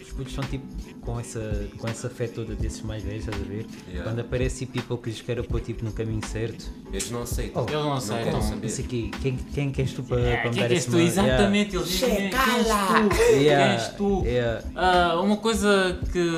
os 0.00 0.10
putos 0.12 0.32
são 0.32 0.42
tipo 0.44 0.64
com 1.02 1.20
essa, 1.20 1.68
com 1.78 1.86
essa 1.86 2.10
fé 2.10 2.26
toda 2.26 2.54
desses 2.56 2.82
mais 2.82 3.02
velhos, 3.04 3.26
estás 3.28 3.40
a 3.40 3.44
ver? 3.44 3.64
Yeah. 3.88 4.02
Quando 4.02 4.20
aparece 4.20 4.66
tipo, 4.66 4.72
people 4.72 4.96
que 4.98 5.10
lhes 5.10 5.20
quer 5.20 5.40
pôr 5.46 5.60
tipo 5.60 5.84
no 5.84 5.92
caminho 5.92 6.24
certo, 6.26 6.64
Eles 6.90 7.10
não 7.10 7.22
aceitam. 7.22 7.62
Oh, 7.62 7.70
Eles 7.70 7.84
não 7.84 7.92
aceitam. 7.92 8.32
não 8.32 8.68
sei 8.68 8.84
quê, 8.86 9.10
quem, 9.22 9.36
quem 9.36 9.70
queres 9.70 9.92
tu 9.92 10.02
para, 10.02 10.20
para 10.38 10.50
me 10.50 10.56
quem 10.56 10.76
esse 10.76 10.90
tu? 10.90 10.98
Exatamente, 10.98 11.76
eles 11.76 11.88
dizem 11.88 12.30
quem 12.30 12.54
és 12.56 12.66
tu? 12.66 13.16
Quem 13.16 13.42
Yeah. 13.42 13.72
és 13.74 13.88
tu? 13.88 14.22
Yeah. 14.24 14.64
Ah, 14.74 15.20
uma 15.22 15.36
coisa 15.36 16.00
que 16.12 16.36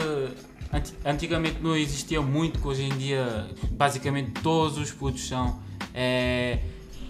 anti- 0.73 0.95
antigamente 1.05 1.57
não 1.63 1.75
existia 1.75 2.21
muito, 2.21 2.59
que 2.59 2.69
hoje 2.69 2.83
em 2.85 2.91
dia 2.99 3.47
basicamente 3.71 4.33
todos 4.43 4.77
os 4.77 4.91
putos 4.91 5.27
são, 5.27 5.61
é 5.95 6.59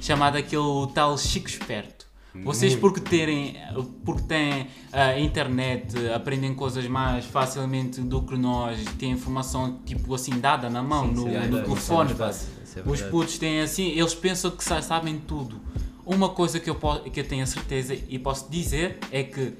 chamado 0.00 0.36
aquele 0.36 0.86
tal 0.94 1.18
chico 1.18 1.48
esperto. 1.48 1.97
Vocês 2.44 2.76
porque 2.76 3.00
terem, 3.00 3.56
porque 4.04 4.22
têm 4.22 4.66
a 4.92 5.18
internet, 5.18 5.96
aprendem 6.14 6.54
coisas 6.54 6.86
mais 6.86 7.24
facilmente 7.24 8.00
do 8.00 8.22
que 8.22 8.36
nós, 8.36 8.78
têm 8.98 9.12
informação 9.12 9.80
tipo 9.84 10.14
assim 10.14 10.38
dada 10.38 10.70
na 10.70 10.82
mão, 10.82 11.08
Sim, 11.08 11.14
no, 11.14 11.28
é 11.28 11.46
no 11.46 11.62
telefone. 11.62 12.12
é 12.12 12.78
é 12.80 12.82
Os 12.90 13.02
putos 13.02 13.38
têm 13.38 13.60
assim, 13.60 13.88
eles 13.90 14.14
pensam 14.14 14.50
que 14.50 14.62
sa- 14.62 14.82
sabem 14.82 15.18
tudo. 15.26 15.60
Uma 16.04 16.28
coisa 16.28 16.60
que 16.60 16.70
eu, 16.70 16.74
que 17.12 17.20
eu 17.20 17.24
tenho 17.26 17.42
a 17.42 17.46
certeza 17.46 17.94
e 18.08 18.18
posso 18.18 18.48
dizer 18.50 18.98
é 19.10 19.22
que 19.22 19.54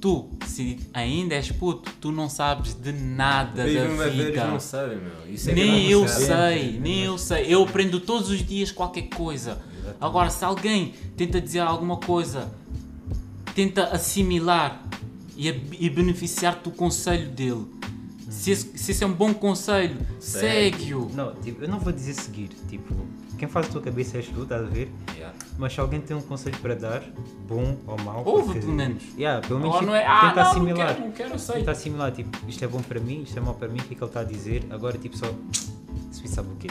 tu, 0.00 0.30
se 0.46 0.80
ainda 0.92 1.34
és 1.36 1.52
puto, 1.52 1.92
tu 2.00 2.10
não 2.10 2.28
sabes 2.28 2.74
de 2.74 2.92
nada 2.92 3.64
Mesmo 3.64 3.96
da 3.98 4.08
vida. 4.08 4.44
não 4.46 4.58
sabem, 4.58 4.96
meu. 4.98 5.32
Isso 5.32 5.50
é 5.50 5.54
Nem 5.54 5.66
grave, 5.70 5.90
eu 5.92 6.08
sei, 6.08 6.80
nem 6.80 7.00
eu 7.04 7.18
sei. 7.18 7.46
Eu 7.54 7.62
aprendo 7.62 8.00
todos 8.00 8.30
os 8.30 8.44
dias 8.44 8.72
qualquer 8.72 9.02
coisa. 9.02 9.62
Agora, 10.00 10.30
se 10.30 10.44
alguém 10.44 10.94
tenta 11.16 11.40
dizer 11.40 11.60
alguma 11.60 11.96
coisa, 11.96 12.50
tenta 13.54 13.84
assimilar 13.86 14.82
e, 15.36 15.48
a- 15.50 15.54
e 15.78 15.90
beneficiar-te 15.90 16.64
do 16.64 16.70
conselho 16.70 17.30
dele. 17.30 17.66
Se 18.30 18.50
esse, 18.50 18.78
se 18.78 18.92
esse 18.92 19.04
é 19.04 19.06
um 19.06 19.12
bom 19.12 19.32
conselho, 19.34 19.96
Segue. 20.18 20.78
segue-o. 20.78 21.10
Não, 21.14 21.34
tipo, 21.34 21.62
eu 21.62 21.68
não 21.68 21.78
vou 21.78 21.92
dizer 21.92 22.14
seguir, 22.14 22.48
tipo, 22.68 22.94
quem 23.38 23.46
faz 23.46 23.66
a 23.66 23.70
tua 23.70 23.82
cabeça 23.82 24.16
és 24.16 24.26
tu, 24.28 24.42
estás 24.44 24.62
a 24.62 24.66
ver? 24.66 24.90
Yeah. 25.14 25.36
Mas 25.58 25.74
se 25.74 25.80
alguém 25.80 26.00
tem 26.00 26.16
um 26.16 26.22
conselho 26.22 26.56
para 26.58 26.74
dar, 26.74 27.02
bom 27.46 27.76
ou 27.86 27.98
mau, 28.00 28.22
Ouve, 28.26 28.58
pelo 28.60 28.72
menos. 28.72 29.02
Yeah, 29.18 29.46
pelo 29.46 29.60
menos 29.60 29.74
tipo, 29.74 29.86
não 29.86 29.94
é, 29.94 30.06
ah, 30.06 30.20
tenta 30.28 30.34
não, 30.36 30.42
não 30.44 30.50
assimilar. 30.50 30.86
quero, 30.94 31.00
não 31.06 31.10
quero, 31.12 31.38
sei. 31.38 31.54
Tenta 31.56 31.70
assimilar, 31.72 32.12
tipo, 32.12 32.38
isto 32.48 32.64
é 32.64 32.68
bom 32.68 32.80
para 32.80 33.00
mim, 33.00 33.22
isto 33.22 33.36
é 33.38 33.40
mau 33.42 33.54
para 33.54 33.68
mim, 33.68 33.80
o 33.80 33.82
que 33.82 33.92
é 33.94 33.96
que 33.96 34.02
ele 34.02 34.10
está 34.10 34.20
a 34.20 34.24
dizer? 34.24 34.64
Agora, 34.70 34.96
tipo, 34.96 35.16
só. 35.16 35.26
Se 36.10 36.26
sabe 36.28 36.48
o 36.52 36.56
quê? 36.56 36.68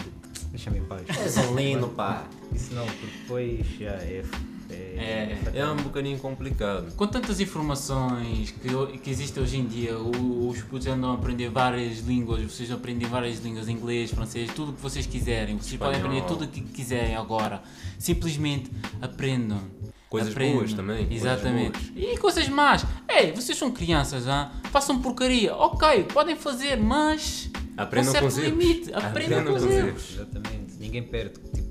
Deixa-me 0.62 0.78
em 0.78 0.84
paz. 0.84 1.02
És 1.18 1.38
um 1.38 1.56
lindo, 1.56 1.88
pá. 1.88 2.24
Isso 2.54 2.76
não, 2.76 2.86
porque 2.86 3.08
depois 3.08 3.66
já 3.80 3.94
é. 3.94 4.24
É. 4.70 5.38
É 5.56 5.66
um 5.66 5.78
bocadinho 5.78 6.20
complicado. 6.20 6.94
Com 6.96 7.08
tantas 7.08 7.40
informações 7.40 8.52
que, 8.52 8.98
que 9.00 9.10
existem 9.10 9.42
hoje 9.42 9.58
em 9.58 9.66
dia, 9.66 9.98
os 9.98 10.62
putos 10.62 10.86
andam 10.86 11.12
a 11.12 11.14
aprender 11.16 11.50
várias 11.50 12.02
línguas, 12.02 12.44
vocês 12.44 12.72
aprendem 12.72 13.08
várias 13.08 13.40
línguas, 13.40 13.68
inglês, 13.68 14.12
francês, 14.12 14.52
tudo 14.54 14.72
o 14.72 14.76
que 14.76 14.82
vocês 14.82 15.08
quiserem. 15.08 15.58
Vocês 15.58 15.78
podem 15.78 15.96
Espanhol. 15.96 16.20
aprender 16.20 16.28
tudo 16.32 16.46
o 16.46 16.48
que 16.48 16.62
quiserem 16.62 17.16
agora. 17.16 17.64
Simplesmente 17.98 18.70
aprendam. 19.02 19.62
Coisas 20.08 20.32
Aprendam. 20.32 20.58
boas 20.58 20.74
também, 20.74 21.08
coisas 21.08 21.26
Exatamente. 21.26 21.94
E 21.96 22.18
coisas 22.18 22.48
más. 22.50 22.86
Ei, 23.10 23.32
vocês 23.32 23.58
são 23.58 23.72
crianças, 23.72 24.28
ah? 24.28 24.52
façam 24.66 25.02
porcaria. 25.02 25.56
Ok, 25.56 26.04
podem 26.14 26.36
fazer, 26.36 26.78
mas. 26.78 27.50
Aprendam 27.78 28.12
certo 28.12 28.24
com 28.24 28.28
os 28.28 28.38
limite. 28.38 28.94
Aprendam, 28.94 29.10
Aprendam 29.40 29.46
com 29.46 29.54
os 29.60 29.64
erros. 29.66 30.12
Exatamente, 30.16 30.74
ninguém 30.80 31.04
perde. 31.04 31.34
Tipo, 31.54 31.70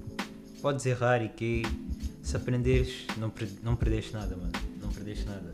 podes 0.63 0.85
errar 0.87 1.23
e 1.23 1.29
que 1.29 1.63
se 2.23 2.37
aprenderes, 2.37 3.07
não, 3.17 3.31
per- 3.31 3.49
não 3.63 3.77
perdeste 3.77 4.13
nada, 4.13 4.37
mano. 4.37 4.53
Não 4.83 4.89
perdeste 4.89 5.27
nada. 5.27 5.53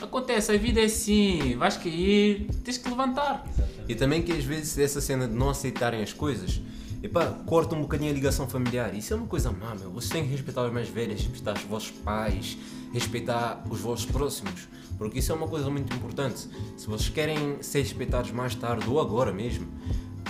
Acontece, 0.00 0.52
a 0.52 0.58
vida 0.58 0.80
é 0.80 0.84
assim. 0.84 1.56
Vais 1.56 1.76
cair, 1.76 2.46
tens 2.62 2.76
que 2.78 2.88
levantar. 2.88 3.46
E 3.88 3.94
também 3.94 4.22
que 4.22 4.32
às 4.32 4.44
vezes 4.44 4.76
essa 4.78 5.00
cena 5.00 5.26
de 5.26 5.34
não 5.34 5.48
aceitarem 5.50 6.02
as 6.02 6.12
coisas, 6.12 6.60
epá, 7.02 7.26
corta 7.46 7.74
um 7.74 7.80
bocadinho 7.82 8.10
a 8.10 8.14
ligação 8.14 8.46
familiar. 8.48 8.94
Isso 8.94 9.12
é 9.14 9.16
uma 9.16 9.26
coisa 9.26 9.50
má, 9.50 9.74
meu. 9.74 9.90
Vocês 9.90 10.10
têm 10.12 10.24
que 10.24 10.30
respeitar 10.30 10.66
os 10.66 10.72
mais 10.72 10.88
velhos, 10.88 11.20
respeitar 11.22 11.54
os 11.54 11.62
vossos 11.62 11.90
pais, 11.90 12.58
respeitar 12.96 13.62
os 13.70 13.80
vossos 13.80 14.06
próximos. 14.06 14.68
Porque 14.96 15.18
isso 15.18 15.30
é 15.30 15.34
uma 15.34 15.46
coisa 15.46 15.68
muito 15.68 15.94
importante. 15.94 16.48
Se 16.76 16.86
vocês 16.86 17.10
querem 17.10 17.62
ser 17.62 17.80
respeitados 17.80 18.30
mais 18.30 18.54
tarde 18.54 18.88
ou 18.88 18.98
agora 19.00 19.32
mesmo, 19.32 19.66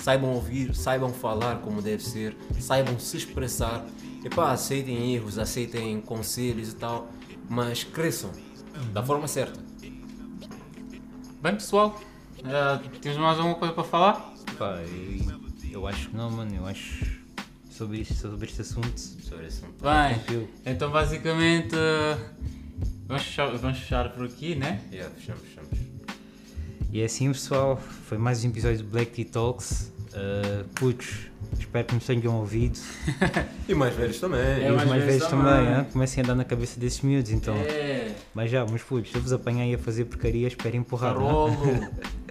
saibam 0.03 0.33
ouvir, 0.35 0.75
saibam 0.75 1.13
falar 1.13 1.61
como 1.61 1.81
deve 1.81 2.03
ser, 2.03 2.37
saibam 2.59 2.99
se 2.99 3.17
expressar. 3.17 3.87
Epá, 4.25 4.51
aceitem 4.53 5.15
erros, 5.15 5.39
aceitem 5.39 6.01
conselhos 6.01 6.73
e 6.73 6.77
tal, 6.77 7.09
mas 7.49 7.85
cresçam 7.85 8.31
da 8.93 9.03
forma 9.03 9.29
certa. 9.29 9.61
Bem, 11.41 11.55
pessoal, 11.55 12.01
ah, 12.45 12.81
temos 13.01 13.19
mais 13.19 13.39
alguma 13.39 13.55
coisa 13.55 13.73
para 13.73 13.85
falar? 13.85 14.35
Pá, 14.59 14.81
eu, 14.81 15.71
eu 15.71 15.87
acho 15.87 16.09
que 16.09 16.17
não, 16.17 16.29
mano. 16.29 16.53
Eu 16.57 16.67
acho 16.67 17.16
sobre, 17.77 18.01
isto, 18.01 18.15
sobre 18.15 18.47
este 18.47 18.63
assunto. 18.63 18.99
Sobre 18.99 19.47
esse 19.47 19.63
assunto. 19.63 19.75
Bem, 19.83 20.49
então 20.65 20.91
basicamente 20.91 21.75
ah, 21.77 22.19
vamos, 23.07 23.23
fechar, 23.25 23.55
vamos 23.57 23.79
fechar 23.79 24.09
por 24.11 24.25
aqui, 24.25 24.55
né? 24.55 24.81
Yeah, 24.91 25.15
fechamos, 25.15 25.43
fechamos. 25.43 25.79
E 26.91 27.01
é 27.03 27.05
assim, 27.05 27.31
pessoal, 27.31 27.77
foi 28.07 28.17
mais 28.17 28.43
um 28.45 28.49
episódio 28.49 28.79
do 28.79 28.85
Black 28.89 29.13
Tea 29.13 29.27
Talks. 29.31 29.93
Uh, 30.15 30.65
putos, 30.75 31.29
espero 31.59 31.87
que 31.87 31.95
nos 31.95 32.07
tenham 32.07 32.37
ouvido. 32.37 32.79
E 33.69 33.75
mais 33.75 33.95
velhos 33.95 34.21
também. 34.21 34.41
É, 34.41 34.69
e 34.69 34.71
os 34.71 34.77
mais 34.77 34.89
mais 34.89 35.05
velhos 35.05 35.19
velhos 35.19 35.27
também, 35.27 35.67
também. 35.67 35.79
hein? 35.81 35.87
comecem 35.93 36.23
a 36.23 36.25
andar 36.25 36.35
na 36.37 36.45
cabeça 36.45 36.79
desses 36.79 37.01
miúdos, 37.01 37.33
então. 37.33 37.57
É, 37.57 38.15
Mas 38.33 38.49
já, 38.49 38.65
meus 38.65 38.83
putos, 38.83 39.11
se 39.11 39.17
eu 39.17 39.21
vos 39.21 39.33
apanhei 39.33 39.75
a 39.75 39.79
fazer 39.79 40.05
porcaria, 40.05 40.47
espero 40.47 40.77
empurrar. 40.77 41.13
né? 41.13 41.21
Carolo. 41.21 41.53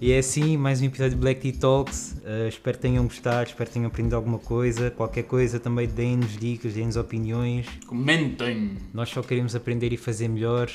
E 0.00 0.12
é 0.12 0.18
assim, 0.18 0.56
mais 0.56 0.82
um 0.82 0.84
episódio 0.84 1.12
de 1.12 1.16
Black 1.16 1.40
Tea 1.40 1.58
Talks. 1.58 2.16
Uh, 2.22 2.46
espero 2.46 2.76
que 2.76 2.82
tenham 2.82 3.04
gostado, 3.04 3.48
espero 3.48 3.68
que 3.68 3.74
tenham 3.74 3.88
aprendido 3.88 4.14
alguma 4.16 4.38
coisa. 4.38 4.90
Qualquer 4.90 5.22
coisa 5.22 5.58
também 5.58 5.88
deem-nos 5.88 6.36
dicas, 6.36 6.74
deem-nos 6.74 6.96
opiniões. 6.96 7.66
Comentem. 7.86 8.76
Nós 8.92 9.08
só 9.08 9.22
queremos 9.22 9.54
aprender 9.56 9.92
e 9.92 9.96
fazer 9.96 10.28
melhor. 10.28 10.70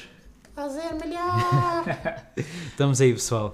Fazer 0.56 0.93
melhor. 0.95 2.26
Estamos 2.67 2.99
aí, 2.99 3.13
pessoal. 3.13 3.54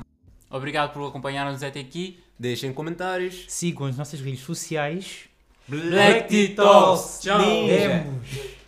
Obrigado 0.49 0.93
por 0.93 1.05
acompanhar-nos 1.07 1.61
até 1.61 1.81
aqui. 1.81 2.19
Deixem 2.37 2.71
comentários. 2.71 3.45
Sigam 3.49 3.85
as 3.85 3.97
nossas 3.97 4.21
redes 4.21 4.39
sociais. 4.39 5.25
Black 5.67 6.29
Tea 6.29 6.55
Talks. 6.55 7.19
Tchau. 7.21 7.37
Vemos. 7.67 8.58